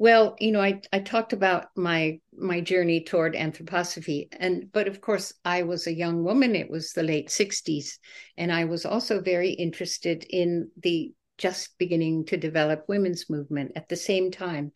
[0.00, 5.02] well, you know, I, I talked about my my journey toward anthroposophy, and but of
[5.02, 6.56] course, I was a young woman.
[6.56, 7.98] It was the late '60s,
[8.38, 13.90] and I was also very interested in the just beginning to develop women's movement at
[13.90, 14.72] the same time,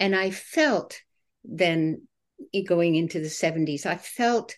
[0.00, 1.00] and I felt
[1.44, 2.02] then
[2.66, 4.56] going into the 70s, I felt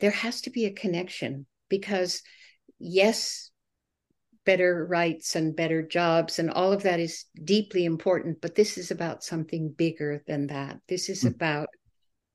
[0.00, 2.22] there has to be a connection because
[2.78, 3.50] yes,
[4.44, 8.92] better rights and better jobs and all of that is deeply important but this is
[8.92, 10.78] about something bigger than that.
[10.88, 11.34] This is mm.
[11.34, 11.68] about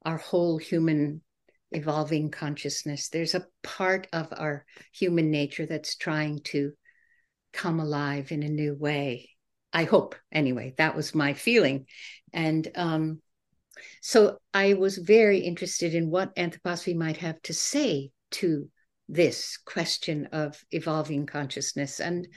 [0.03, 1.21] our whole human
[1.71, 3.07] evolving consciousness.
[3.07, 6.73] There's a part of our human nature that's trying to
[7.53, 9.29] come alive in a new way.
[9.71, 11.85] I hope anyway that was my feeling.
[12.33, 13.21] And um,
[14.01, 18.69] so i was very interested in what anthroposophy might have to say to
[19.11, 21.99] this question of evolving consciousness.
[21.99, 22.27] And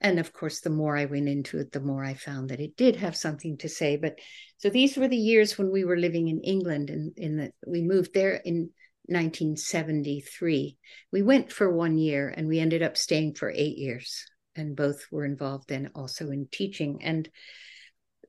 [0.00, 2.76] and of course the more i went into it the more i found that it
[2.76, 3.96] did have something to say.
[3.96, 4.18] But
[4.58, 7.82] so these were the years when we were living in england and in the we
[7.82, 8.70] moved there in
[9.06, 10.76] 1973
[11.12, 14.26] we went for one year and we ended up staying for eight years.
[14.54, 17.02] And both were involved then also in teaching.
[17.02, 17.26] And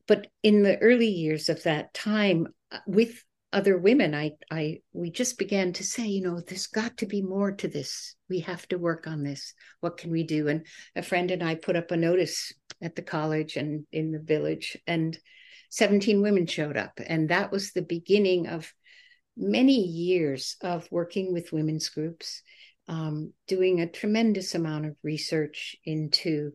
[0.08, 5.12] but in the early years of that time uh, with other women i i we
[5.12, 8.16] just began to say you know there's got to be more to this.
[8.30, 9.54] We have to work on this.
[9.80, 10.48] What can we do?
[10.48, 12.52] And a friend and i put up a notice
[12.82, 15.18] at the college and in the village and
[15.70, 17.00] 17 women showed up.
[17.06, 18.72] And that was the beginning of
[19.36, 22.44] many years of working with women's groups
[22.88, 26.52] um, doing a tremendous amount of research into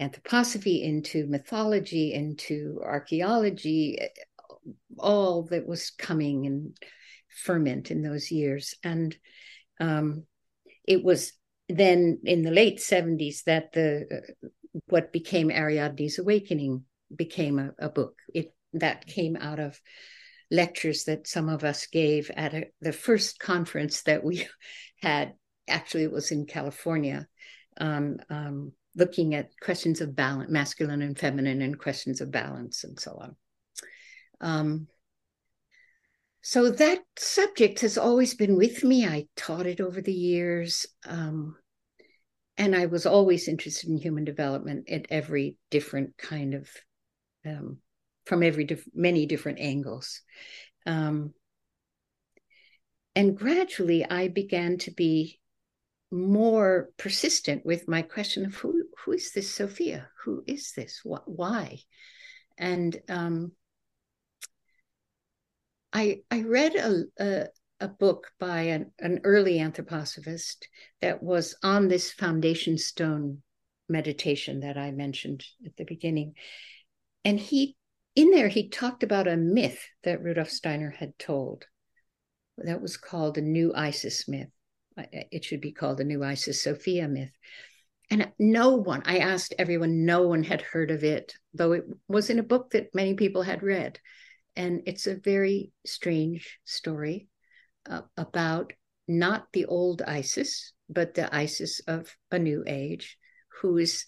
[0.00, 3.98] anthroposophy into mythology into archaeology
[4.98, 6.76] all that was coming and
[7.28, 8.74] ferment in those years.
[8.82, 9.16] And
[9.80, 10.24] um,
[10.86, 11.32] it was
[11.68, 14.48] then in the late 70s that the uh,
[14.86, 16.84] what became Ariadne's Awakening
[17.14, 18.18] became a, a, book.
[18.34, 19.80] It that came out of
[20.50, 24.46] lectures that some of us gave at a, the first conference that we
[25.02, 25.34] had.
[25.68, 27.26] Actually, it was in California,
[27.80, 32.98] um, um, looking at questions of balance, masculine and feminine, and questions of balance, and
[32.98, 33.36] so on.
[34.40, 34.88] Um,
[36.42, 39.06] so that subject has always been with me.
[39.06, 40.86] I taught it over the years.
[41.06, 41.56] Um,
[42.56, 46.68] and I was always interested in human development at every different kind of,
[47.44, 47.78] um,
[48.26, 50.20] from every diff- many different angles.
[50.86, 51.32] Um,
[53.16, 55.40] and gradually I began to be
[56.10, 60.08] more persistent with my question of who who is this Sophia?
[60.24, 61.00] Who is this?
[61.02, 61.80] What, why?
[62.56, 63.52] And um,
[65.92, 67.46] I I read a, a,
[67.80, 70.64] a book by an, an early anthroposophist
[71.00, 73.42] that was on this foundation stone
[73.88, 76.34] meditation that I mentioned at the beginning,
[77.24, 77.76] and he
[78.14, 81.66] in there he talked about a myth that Rudolf Steiner had told
[82.58, 84.50] that was called a new Isis myth.
[84.96, 87.32] It should be called a new Isis Sophia myth.
[88.10, 92.30] And no one, I asked everyone, no one had heard of it, though it was
[92.30, 93.98] in a book that many people had read.
[94.56, 97.28] And it's a very strange story
[97.88, 98.72] uh, about
[99.08, 103.18] not the old Isis, but the Isis of a new age,
[103.60, 104.04] who is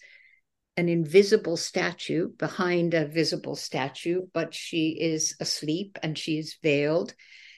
[0.77, 7.13] an invisible statue behind a visible statue, but she is asleep and she is veiled.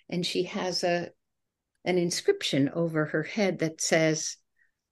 [0.10, 1.10] And she has a
[1.90, 4.38] an inscription over her head that says,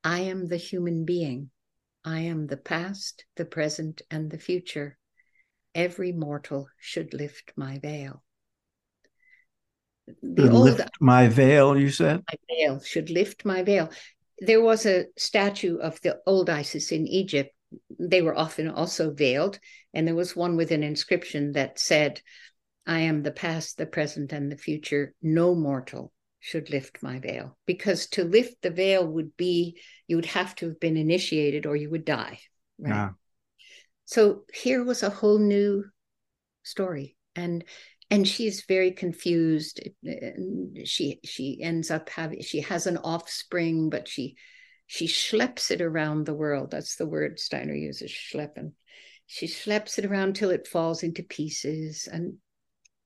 [0.04, 1.52] I am the human being.
[2.04, 4.98] I am the past, the present, and the future
[5.76, 8.24] every mortal should lift my veil.
[10.24, 12.24] The old, lift my veil, you said?
[12.32, 13.92] My veil should lift my veil.
[14.40, 17.54] There was a statue of the old Isis in Egypt.
[18.00, 19.60] They were often also veiled,
[19.94, 22.22] and there was one with an inscription that said,
[22.88, 25.14] I am the past, the present, and the future.
[25.22, 26.12] No mortal
[26.48, 27.58] should lift my veil.
[27.66, 31.76] Because to lift the veil would be, you would have to have been initiated or
[31.76, 32.40] you would die.
[32.80, 32.96] Right.
[32.96, 33.10] Yeah.
[34.06, 35.84] So here was a whole new
[36.64, 37.66] story, and
[38.10, 39.82] and she's very confused.
[40.86, 44.38] She she ends up having she has an offspring, but she
[44.86, 46.72] she schleps it around the world.
[46.72, 48.72] That's the word Steiner uses, schleppen.
[49.26, 52.36] She schleps it around till it falls into pieces, and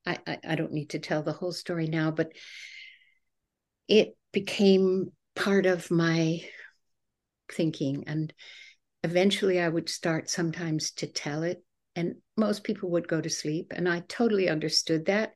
[0.06, 2.34] I, I, I don't need to tell the whole story now, but
[3.92, 6.42] it became part of my
[7.52, 8.06] thinking.
[8.08, 8.34] And
[9.04, 11.62] eventually I would start sometimes to tell it,
[11.94, 13.74] and most people would go to sleep.
[13.76, 15.34] And I totally understood that.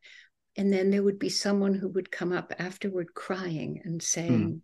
[0.56, 4.62] And then there would be someone who would come up afterward crying and saying, mm.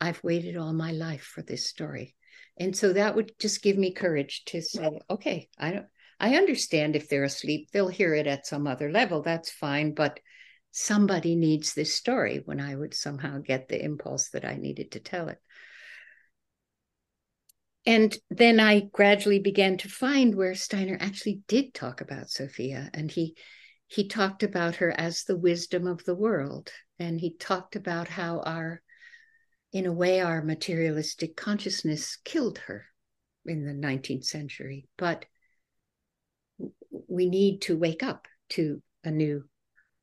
[0.00, 2.16] I've waited all my life for this story.
[2.56, 5.86] And so that would just give me courage to say, okay, I don't
[6.20, 9.22] I understand if they're asleep, they'll hear it at some other level.
[9.22, 9.94] That's fine.
[9.94, 10.18] But
[10.70, 15.00] somebody needs this story when I would somehow get the impulse that I needed to
[15.00, 15.38] tell it.
[17.86, 23.10] And then I gradually began to find where Steiner actually did talk about Sophia, and
[23.10, 23.34] he
[23.86, 28.40] he talked about her as the wisdom of the world, and he talked about how
[28.40, 28.82] our,
[29.72, 32.84] in a way, our materialistic consciousness killed her
[33.46, 35.24] in the 19th century, but
[37.08, 39.48] we need to wake up to a new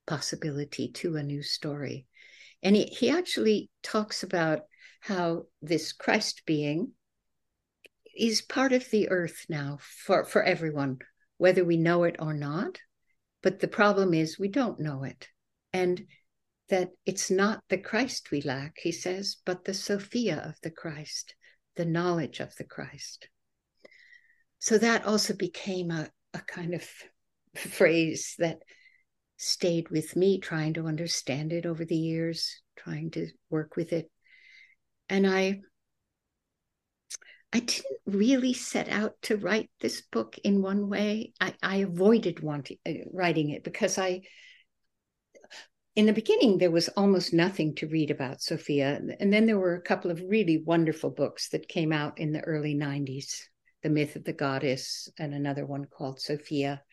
[0.08, 2.06] possibility, to a new story.
[2.64, 4.62] And he, he actually talks about
[5.02, 6.92] how this Christ being
[8.18, 11.00] is part of the earth now for, for everyone,
[11.38, 12.80] whether we know it or not.
[13.44, 15.28] But the problem is we don't know it.
[15.74, 16.06] And
[16.70, 21.36] that it's not the Christ we lack, he says, but the Sophia of the Christ,
[21.76, 23.30] the knowledge of the Christ.
[24.60, 26.84] So that also became a, a kind of
[27.56, 28.60] phrase that
[29.38, 34.12] stayed with me, trying to understand it over the years, trying to work with it.
[35.10, 35.62] And I
[37.56, 41.32] I didn't really set out to write this book in one way.
[41.40, 44.24] I, I avoided wanting uh, writing it because I,
[45.96, 49.76] in the beginning, there was almost nothing to read about Sophia, and then there were
[49.76, 53.44] a couple of really wonderful books that came out in the early '90s:
[53.84, 56.84] "The Myth of the Goddess" and another one called Sophia,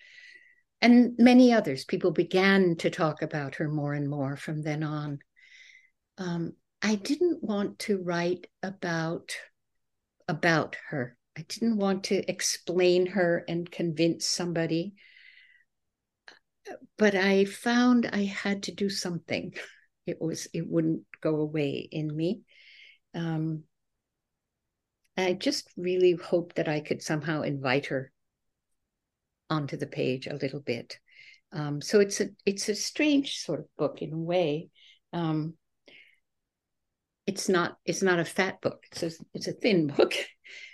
[0.82, 1.84] and many others.
[1.84, 5.20] People began to talk about her more and more from then on.
[6.18, 9.36] Um, I didn't want to write about
[10.28, 11.16] about her.
[11.36, 14.94] I didn't want to explain her and convince somebody.
[16.98, 19.54] But I found I had to do something.
[20.04, 22.42] It was it wouldn't go away in me.
[23.14, 23.62] Um,
[25.16, 28.11] I just really hoped that I could somehow invite her
[29.52, 30.98] onto the page a little bit.
[31.52, 34.70] Um, so it's a it's a strange sort of book in a way.
[35.12, 35.54] Um,
[37.26, 38.82] it's not it's not a fat book.
[38.90, 40.14] It's a it's a thin book.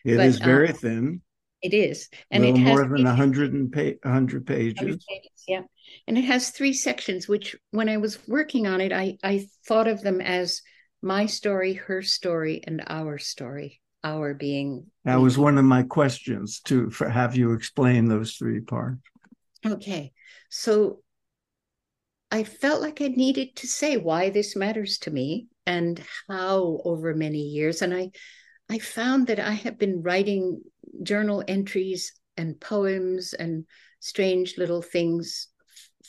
[0.05, 1.23] It but, is very um, thin.
[1.61, 4.77] It is, and it has more than a hundred and pa- hundred pages.
[4.79, 5.45] pages.
[5.49, 5.63] Yeah,
[6.07, 7.27] and it has three sections.
[7.27, 10.63] Which, when I was working on it, I I thought of them as
[11.03, 13.81] my story, her story, and our story.
[14.05, 14.87] Our being.
[15.05, 19.01] That was one of my questions to for have you explain those three parts.
[19.67, 20.13] Okay,
[20.51, 21.03] so
[22.31, 27.15] I felt like I needed to say why this matters to me and how over
[27.15, 27.83] many years.
[27.83, 28.11] And I,
[28.69, 30.63] I found that I have been writing
[31.03, 33.65] journal entries and poems and
[34.01, 35.49] strange little things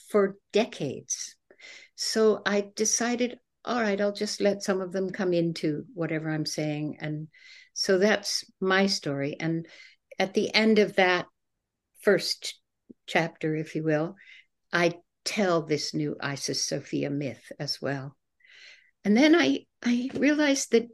[0.09, 1.35] for decades.
[1.95, 6.45] So I decided, all right, I'll just let some of them come into whatever I'm
[6.45, 6.97] saying.
[6.99, 7.27] And
[7.79, 9.37] so that's my story.
[9.39, 9.65] And
[10.19, 11.27] at the end of that
[12.01, 12.59] first
[13.07, 14.15] chapter, if you will,
[14.73, 18.17] I tell this new Isis Sophia myth as well.
[19.05, 20.89] And then I I realized that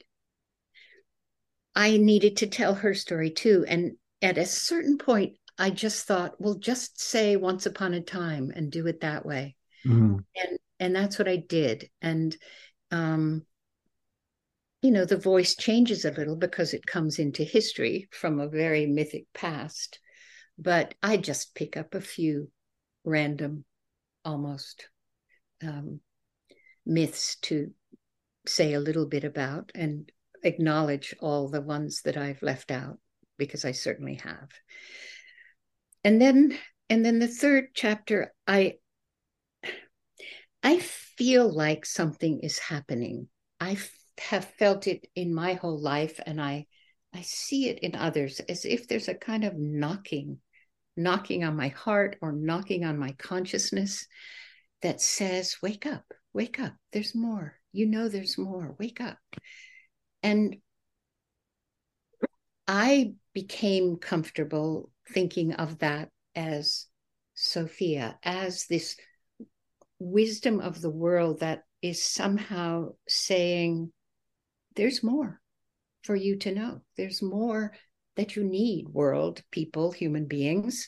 [1.74, 3.66] I needed to tell her story too.
[3.68, 8.52] And at a certain point, I just thought, well, just say once upon a time
[8.56, 9.56] and do it that way.
[9.88, 10.18] Mm-hmm.
[10.36, 11.90] And and that's what I did.
[12.00, 12.38] And
[12.92, 13.44] um,
[14.86, 18.86] you know, the voice changes a little because it comes into history from a very
[18.86, 20.00] mythic past.
[20.60, 22.52] But I just pick up a few
[23.04, 23.66] random
[24.24, 24.88] almost
[25.64, 26.02] um,
[26.86, 27.72] myths to
[28.46, 30.12] say a little bit about and
[30.44, 33.00] acknowledge all the ones that I've left out
[33.40, 34.50] because I certainly have.
[36.04, 36.56] And then
[36.92, 38.76] and then the third chapter I
[40.62, 43.30] I feel like something is happening.
[43.60, 43.80] I
[44.20, 46.68] have felt it in my whole life and I
[47.14, 50.40] I see it in others as if there's a kind of knocking
[50.98, 54.08] knocking on my heart or knocking on my consciousness
[54.82, 58.74] that says wake up wake up there's more you know there's more.
[58.80, 59.18] Wake up.
[60.24, 60.56] And
[62.68, 66.88] I became comfortable thinking of that as
[67.34, 68.96] Sophia, as this
[70.00, 73.92] wisdom of the world that is somehow saying,
[74.76, 75.40] there's more
[76.04, 76.82] for you to know.
[76.98, 77.74] There's more
[78.16, 80.88] that you need, world, people, human beings.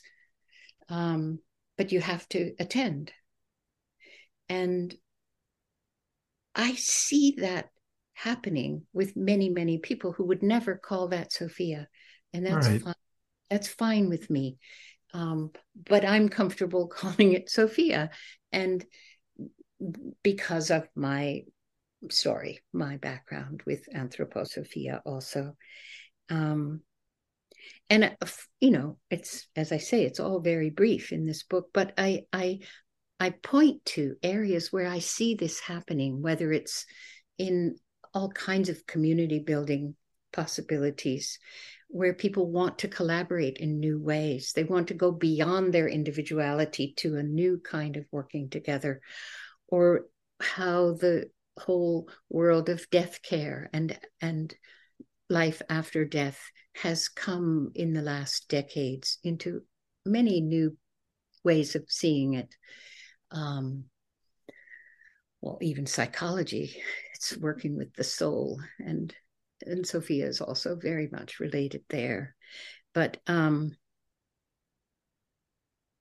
[0.88, 1.40] Um,
[1.76, 3.12] but you have to attend.
[4.48, 4.94] And
[6.54, 7.68] I see that
[8.14, 11.86] happening with many, many people who would never call that Sophia.
[12.32, 12.82] And that's right.
[12.82, 12.94] fine.
[13.50, 14.58] That's fine with me.
[15.14, 15.52] Um,
[15.88, 18.10] but I'm comfortable calling it Sophia.
[18.50, 18.84] And
[20.22, 21.42] because of my
[22.10, 25.56] story, my background with Anthroposophia also.
[26.30, 26.80] Um,
[27.90, 28.26] and uh,
[28.60, 32.24] you know, it's as I say, it's all very brief in this book, but I
[32.32, 32.60] I
[33.20, 36.86] I point to areas where I see this happening, whether it's
[37.36, 37.76] in
[38.14, 39.94] all kinds of community building
[40.32, 41.38] possibilities
[41.88, 44.52] where people want to collaborate in new ways.
[44.54, 49.00] They want to go beyond their individuality to a new kind of working together,
[49.68, 50.06] or
[50.40, 54.54] how the whole world of death care and and
[55.30, 56.40] life after death
[56.74, 59.62] has come in the last decades into
[60.06, 60.76] many new
[61.44, 62.54] ways of seeing it.
[63.30, 63.84] Um,
[65.40, 66.74] well, even psychology,
[67.14, 69.14] it's working with the soul, and
[69.66, 72.34] and Sophia is also very much related there.
[72.94, 73.76] But um,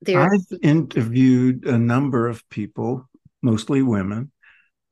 [0.01, 3.09] there, I've interviewed a number of people,
[3.41, 4.31] mostly women,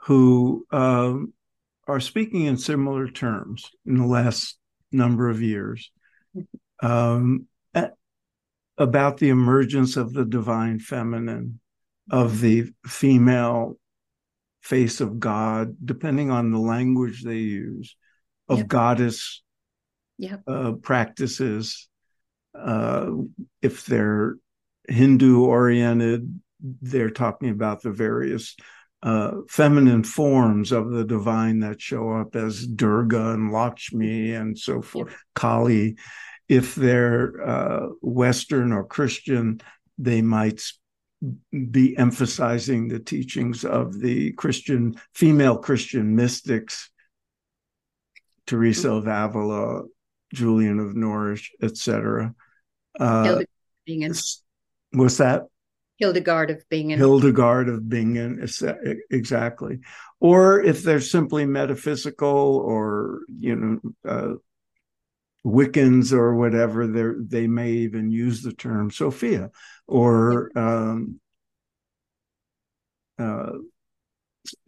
[0.05, 1.33] who um,
[1.87, 4.57] are speaking in similar terms in the last
[4.91, 5.91] number of years
[6.81, 7.47] um,
[8.77, 11.59] about the emergence of the divine feminine,
[12.11, 13.77] of the female
[14.61, 17.95] face of God, depending on the language they use,
[18.47, 18.67] of yep.
[18.67, 19.43] goddess
[20.17, 20.41] yep.
[20.47, 21.87] Uh, practices.
[22.53, 23.11] Uh,
[23.61, 24.35] if they're
[24.87, 28.55] Hindu oriented, they're talking about the various
[29.05, 34.81] uh, feminine forms of the divine that show up as Durga and Lakshmi and so
[34.81, 35.19] forth, yep.
[35.35, 35.95] Kali.
[36.49, 39.61] If they're uh, Western or Christian,
[39.99, 40.61] they might
[41.71, 46.89] be emphasizing the teachings of the Christian, female Christian mystics,
[48.47, 49.07] Teresa mm-hmm.
[49.07, 49.83] of Avila,
[50.33, 52.33] Julian of Norwich, etc.
[52.99, 53.43] Uh,
[54.93, 55.43] what's that?
[55.97, 56.97] Hildegard of Bingen.
[56.97, 58.45] Hildegard of Bingen,
[59.09, 59.79] exactly.
[60.19, 63.79] Or if they're simply metaphysical or, you know,
[64.09, 64.33] uh,
[65.45, 69.51] Wiccans or whatever, they may even use the term Sophia
[69.87, 71.19] or um,
[73.19, 73.51] uh,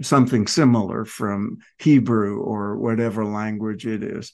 [0.01, 4.32] something similar from Hebrew or whatever language it is.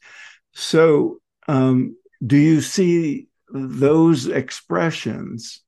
[0.51, 5.62] So, um, do you see those expressions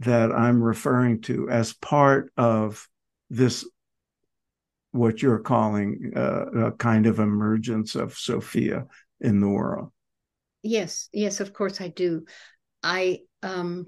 [0.00, 2.88] that I'm referring to as part of
[3.30, 3.68] this,
[4.92, 8.86] what you're calling uh, a kind of emergence of Sophia
[9.20, 9.90] in the world.
[10.62, 12.24] Yes, yes, of course I do.
[12.82, 13.86] I, um,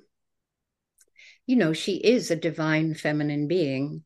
[1.47, 4.05] you know, she is a divine feminine being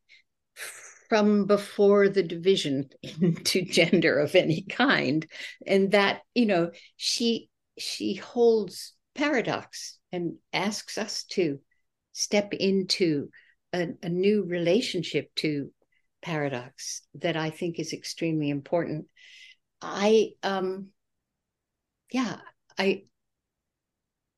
[1.08, 5.26] from before the division into gender of any kind
[5.66, 7.48] and that you know she
[7.78, 11.60] she holds paradox and asks us to
[12.14, 13.28] step into
[13.74, 15.70] a, a new relationship to
[16.22, 19.06] paradox that I think is extremely important.
[19.82, 20.88] I um
[22.10, 22.38] yeah,
[22.78, 23.02] I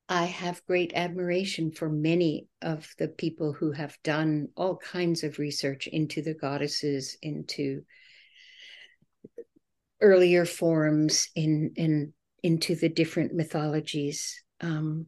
[0.09, 5.39] I have great admiration for many of the people who have done all kinds of
[5.39, 7.83] research into the goddesses, into
[10.01, 12.13] earlier forms in in
[12.43, 14.43] into the different mythologies.
[14.61, 15.07] Um,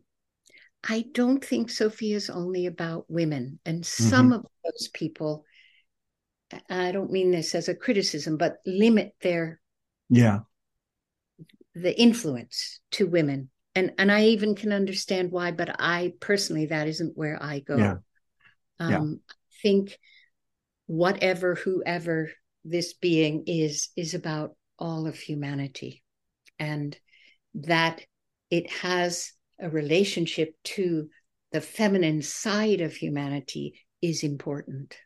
[0.85, 3.59] I don't think Sophia is only about women.
[3.64, 4.35] And some mm-hmm.
[4.35, 5.45] of those people,
[6.70, 9.61] I don't mean this as a criticism, but limit their
[10.11, 10.41] yeah
[11.74, 13.51] the influence to women.
[13.74, 17.76] And and I even can understand why, but I personally that isn't where I go.
[17.76, 17.97] Yeah.
[18.79, 19.01] Um yeah.
[19.01, 19.99] I think
[20.87, 22.31] whatever whoever
[22.64, 26.03] this being is is about all of humanity
[26.59, 26.97] and
[27.55, 28.01] that
[28.51, 31.09] it has a relationship to
[31.53, 34.97] the feminine side of humanity is important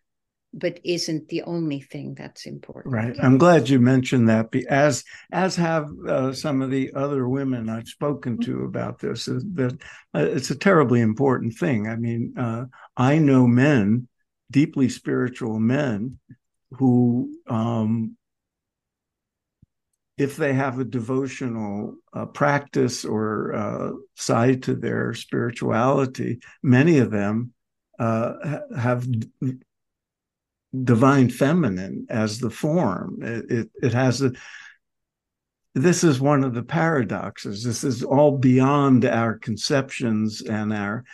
[0.55, 2.95] but isn't the only thing that's important.
[2.95, 3.17] Right.
[3.23, 7.89] I'm glad you mentioned that as as have uh, some of the other women i've
[7.89, 8.65] spoken to mm-hmm.
[8.67, 9.79] about this that
[10.15, 11.89] uh, it's a terribly important thing.
[11.89, 14.09] I mean uh, i know men
[14.51, 16.19] deeply spiritual men
[16.73, 18.17] who um,
[20.19, 27.11] if they have a devotional uh, practice or uh, side to their spirituality, many of
[27.11, 27.53] them
[27.99, 29.29] uh, have d-
[30.85, 33.19] divine feminine as the form.
[33.23, 34.33] It, it, it has a.
[35.75, 37.65] This is one of the paradoxes.
[37.65, 41.05] This is all beyond our conceptions and our.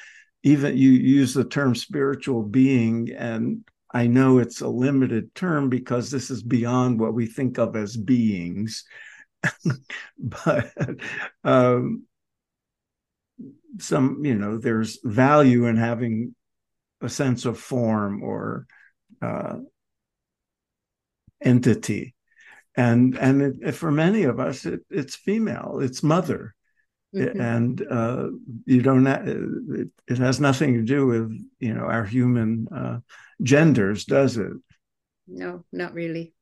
[0.42, 6.10] Even you use the term spiritual being, and I know it's a limited term because
[6.10, 8.84] this is beyond what we think of as beings.
[10.18, 10.72] but
[11.44, 12.04] um,
[13.78, 16.34] some, you know, there's value in having
[17.00, 18.66] a sense of form or
[19.22, 19.56] uh,
[21.42, 22.14] entity.
[22.76, 26.54] And and it, for many of us, it, it's female, it's mother,
[27.12, 27.40] mm-hmm.
[27.40, 28.28] and uh,
[28.66, 29.04] you don't.
[29.04, 32.98] It, it, has nothing to do with you know our human uh,
[33.42, 34.52] genders, does it?
[35.26, 36.34] No, not really.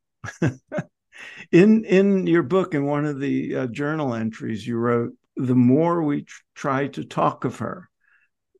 [1.52, 6.02] in in your book, in one of the uh, journal entries, you wrote, "The more
[6.02, 7.88] we tr- try to talk of her,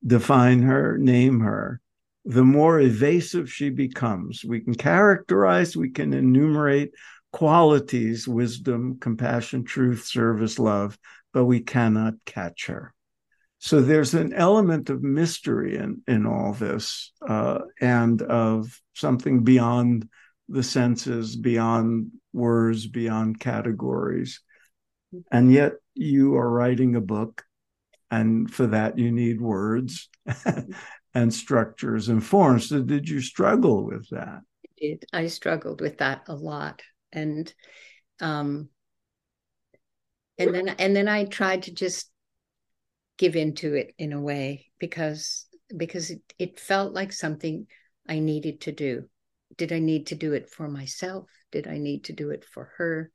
[0.05, 1.81] define her, name her."
[2.25, 4.45] The more evasive she becomes.
[4.45, 6.91] We can characterize, we can enumerate
[7.33, 10.99] qualities wisdom, compassion, truth, service, love
[11.37, 12.95] but we cannot catch her.
[13.67, 20.09] So there's an element of mystery in, in all this uh, and of something beyond
[20.49, 24.41] the senses, beyond words, beyond categories.
[25.33, 27.43] And yet you are writing a book,
[28.09, 30.11] and for that you need words
[31.15, 32.69] and structures and forms.
[32.69, 34.43] So did you struggle with that?
[34.65, 35.05] I did.
[35.13, 36.83] I struggled with that a lot.
[37.11, 37.53] And
[38.21, 38.69] um,
[40.39, 42.09] and then and then I tried to just
[43.19, 45.47] give into it in a way because
[45.77, 47.67] because it, it felt like something
[48.09, 49.09] I needed to do.
[49.57, 51.29] Did I need to do it for myself?
[51.51, 53.11] Did I need to do it for her?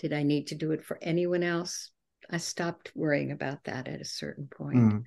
[0.00, 1.90] Did I need to do it for anyone else?
[2.30, 4.76] I stopped worrying about that at a certain point.
[4.76, 5.04] Mm.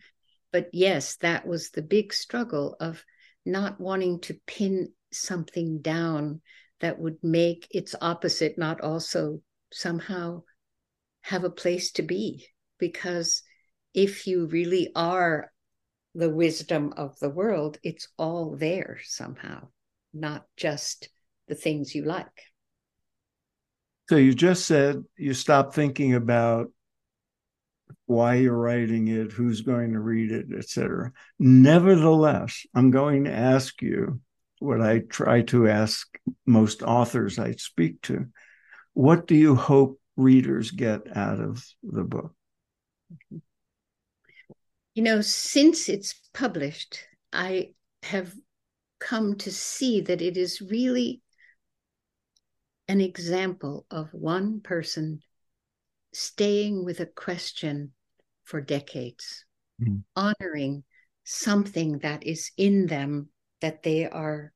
[0.52, 3.04] But yes, that was the big struggle of
[3.46, 6.42] not wanting to pin something down
[6.80, 9.42] that would make its opposite not also
[9.72, 10.44] somehow
[11.22, 13.42] have a place to be because
[13.98, 15.52] if you really are
[16.14, 19.68] the wisdom of the world, it's all there somehow,
[20.14, 21.10] not just
[21.48, 22.44] the things you like.
[24.08, 26.72] So you just said you stop thinking about
[28.06, 31.12] why you're writing it, who's going to read it, etc.
[31.40, 34.22] Nevertheless, I'm going to ask you
[34.60, 36.08] what I try to ask
[36.46, 38.28] most authors I speak to.
[38.94, 42.36] What do you hope readers get out of the book?
[43.12, 43.38] Mm-hmm.
[44.98, 48.34] You know, since it's published, I have
[49.00, 51.22] come to see that it is really
[52.88, 55.20] an example of one person
[56.14, 57.92] staying with a question
[58.44, 59.46] for decades,
[59.80, 60.02] mm.
[60.16, 60.84] honoring
[61.24, 63.30] something that is in them
[63.62, 64.52] that they are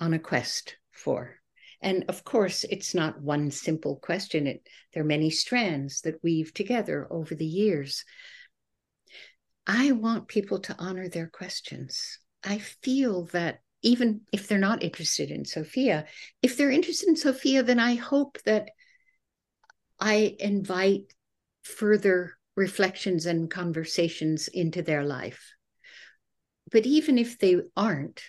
[0.00, 1.34] on a quest for.
[1.82, 4.46] And of course, it's not one simple question.
[4.46, 8.06] It, there are many strands that weave together over the years.
[9.68, 12.18] I want people to honor their questions.
[12.42, 16.06] I feel that even if they're not interested in Sophia,
[16.42, 18.70] if they're interested in Sophia, then I hope that
[20.00, 21.12] I invite
[21.62, 25.52] further reflections and conversations into their life.
[26.72, 28.22] But even if they aren't,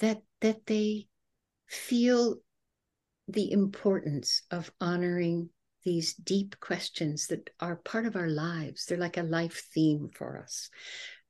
[0.00, 1.08] that that they
[1.66, 2.36] feel
[3.28, 5.50] the importance of honoring
[5.84, 8.86] these deep questions that are part of our lives.
[8.86, 10.70] They're like a life theme for us.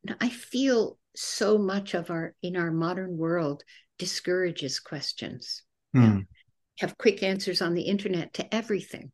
[0.05, 3.62] Now, I feel so much of our in our modern world
[3.98, 5.62] discourages questions.
[5.94, 6.26] Mm.
[6.80, 9.12] have quick answers on the internet to everything.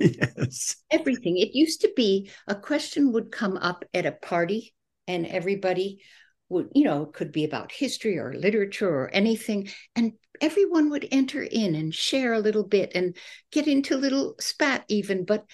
[0.00, 0.76] Yes.
[0.90, 1.36] Everything.
[1.36, 4.74] It used to be a question would come up at a party
[5.06, 6.00] and everybody
[6.50, 9.70] would, you know, could be about history or literature or anything.
[9.96, 13.16] And everyone would enter in and share a little bit and
[13.50, 15.24] get into a little spat even.
[15.24, 15.46] But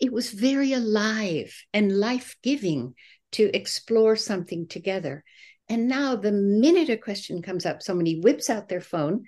[0.00, 2.94] it was very alive and life giving
[3.32, 5.22] to explore something together.
[5.68, 9.24] And now, the minute a question comes up, somebody whips out their phone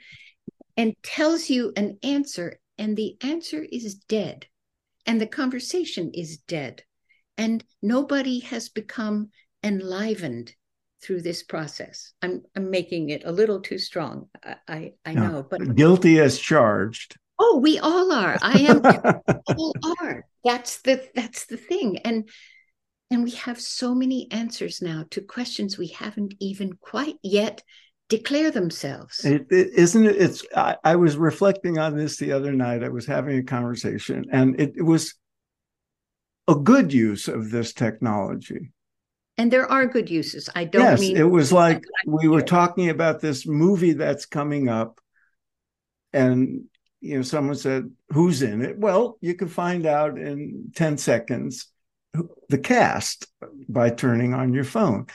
[0.76, 4.46] and tells you an answer, and the answer is dead,
[5.06, 6.82] and the conversation is dead,
[7.38, 9.28] and nobody has become
[9.62, 10.54] enlivened
[11.02, 12.12] through this process.
[12.22, 14.28] I'm I'm making it a little too strong.
[14.44, 17.16] I I, I no, know, but guilty as charged.
[17.38, 18.38] Oh, we all are.
[18.40, 18.82] I am
[19.56, 20.24] all are.
[20.44, 21.98] That's the that's the thing.
[21.98, 22.28] And
[23.10, 27.62] and we have so many answers now to questions we haven't even quite yet
[28.08, 29.24] declare themselves.
[29.24, 30.16] Isn't it?
[30.16, 30.44] It's.
[30.56, 32.84] I, I, was reflecting on this the other night.
[32.84, 35.14] I was having a conversation, and it, it was
[36.48, 38.72] a good use of this technology
[39.38, 40.48] and there are good uses.
[40.54, 44.68] I don't yes, mean it was like we were talking about this movie that's coming
[44.68, 45.00] up,
[46.12, 46.64] and
[47.00, 51.68] you know, someone said, "Who's in it?" Well, you can find out in ten seconds
[52.48, 53.26] the cast
[53.68, 55.06] by turning on your phone.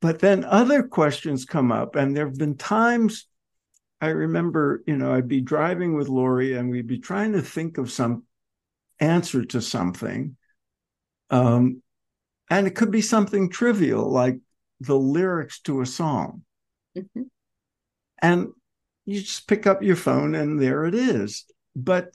[0.00, 3.26] but then other questions come up, and there have been times
[4.00, 7.78] I remember, you know, I'd be driving with Lori and we'd be trying to think
[7.78, 8.24] of some
[9.00, 10.36] answer to something.
[11.30, 11.82] Um,
[12.50, 14.38] and it could be something trivial like
[14.80, 16.42] the lyrics to a song.
[16.96, 17.22] Mm-hmm.
[18.20, 18.48] And
[19.04, 21.44] you just pick up your phone and there it is.
[21.74, 22.12] But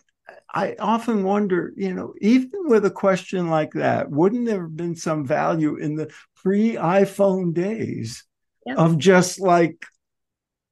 [0.53, 4.95] I often wonder, you know, even with a question like that, wouldn't there have been
[4.95, 8.23] some value in the pre iPhone days
[8.65, 8.77] yep.
[8.77, 9.85] of just like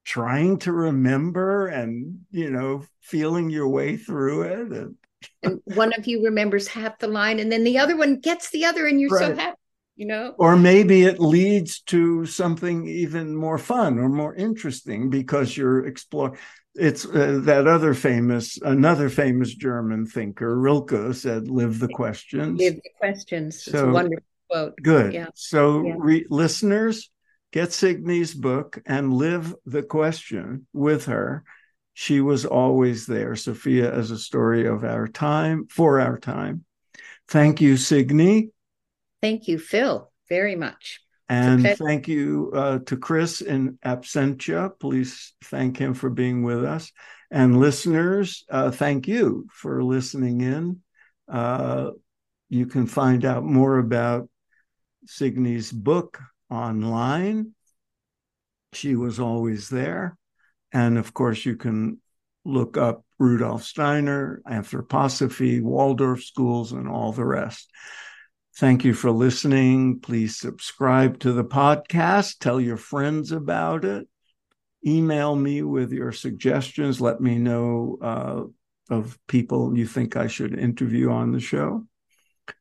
[0.06, 4.72] trying to remember and, you know, feeling your way through it?
[4.72, 4.96] And,
[5.44, 8.66] and one of you remembers half the line and then the other one gets the
[8.66, 9.28] other and you're right.
[9.28, 9.58] so happy
[9.96, 15.56] you know or maybe it leads to something even more fun or more interesting because
[15.56, 16.38] you're exploring
[16.76, 22.76] it's uh, that other famous another famous german thinker rilke said live the questions live
[22.76, 25.28] the questions so, it's a wonderful quote good yeah.
[25.36, 25.96] so yeah.
[25.98, 27.12] Re- listeners
[27.52, 31.44] get Signe's book and live the question with her
[31.94, 36.64] she was always there sophia as a story of our time for our time
[37.28, 38.52] thank you Signe
[39.22, 44.78] thank you phil very much and thank you uh, to Chris in absentia.
[44.78, 46.92] Please thank him for being with us.
[47.32, 50.82] And listeners, uh, thank you for listening in.
[51.30, 51.92] Uh,
[52.50, 54.28] you can find out more about
[55.06, 56.20] Signe's book
[56.50, 57.54] online.
[58.74, 60.18] She was always there.
[60.74, 62.00] And of course, you can
[62.46, 67.70] look up Rudolf Steiner, anthroposophy, Waldorf schools, and all the rest.
[68.58, 70.00] Thank you for listening.
[70.00, 72.40] Please subscribe to the podcast.
[72.40, 74.08] Tell your friends about it.
[74.86, 77.00] Email me with your suggestions.
[77.00, 78.44] Let me know uh,
[78.94, 81.86] of people you think I should interview on the show.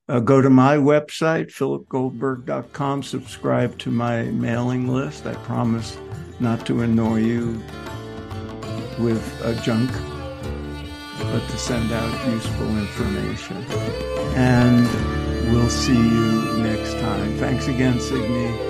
[0.08, 3.02] Uh, go to my website, philipgoldberg.com.
[3.02, 5.26] Subscribe to my mailing list.
[5.26, 5.96] I promise
[6.38, 7.62] not to annoy you
[9.02, 9.90] with a junk,
[11.32, 13.56] but to send out useful information.
[14.36, 14.88] And
[15.50, 17.36] We'll see you next time.
[17.38, 18.69] Thanks again, Signe.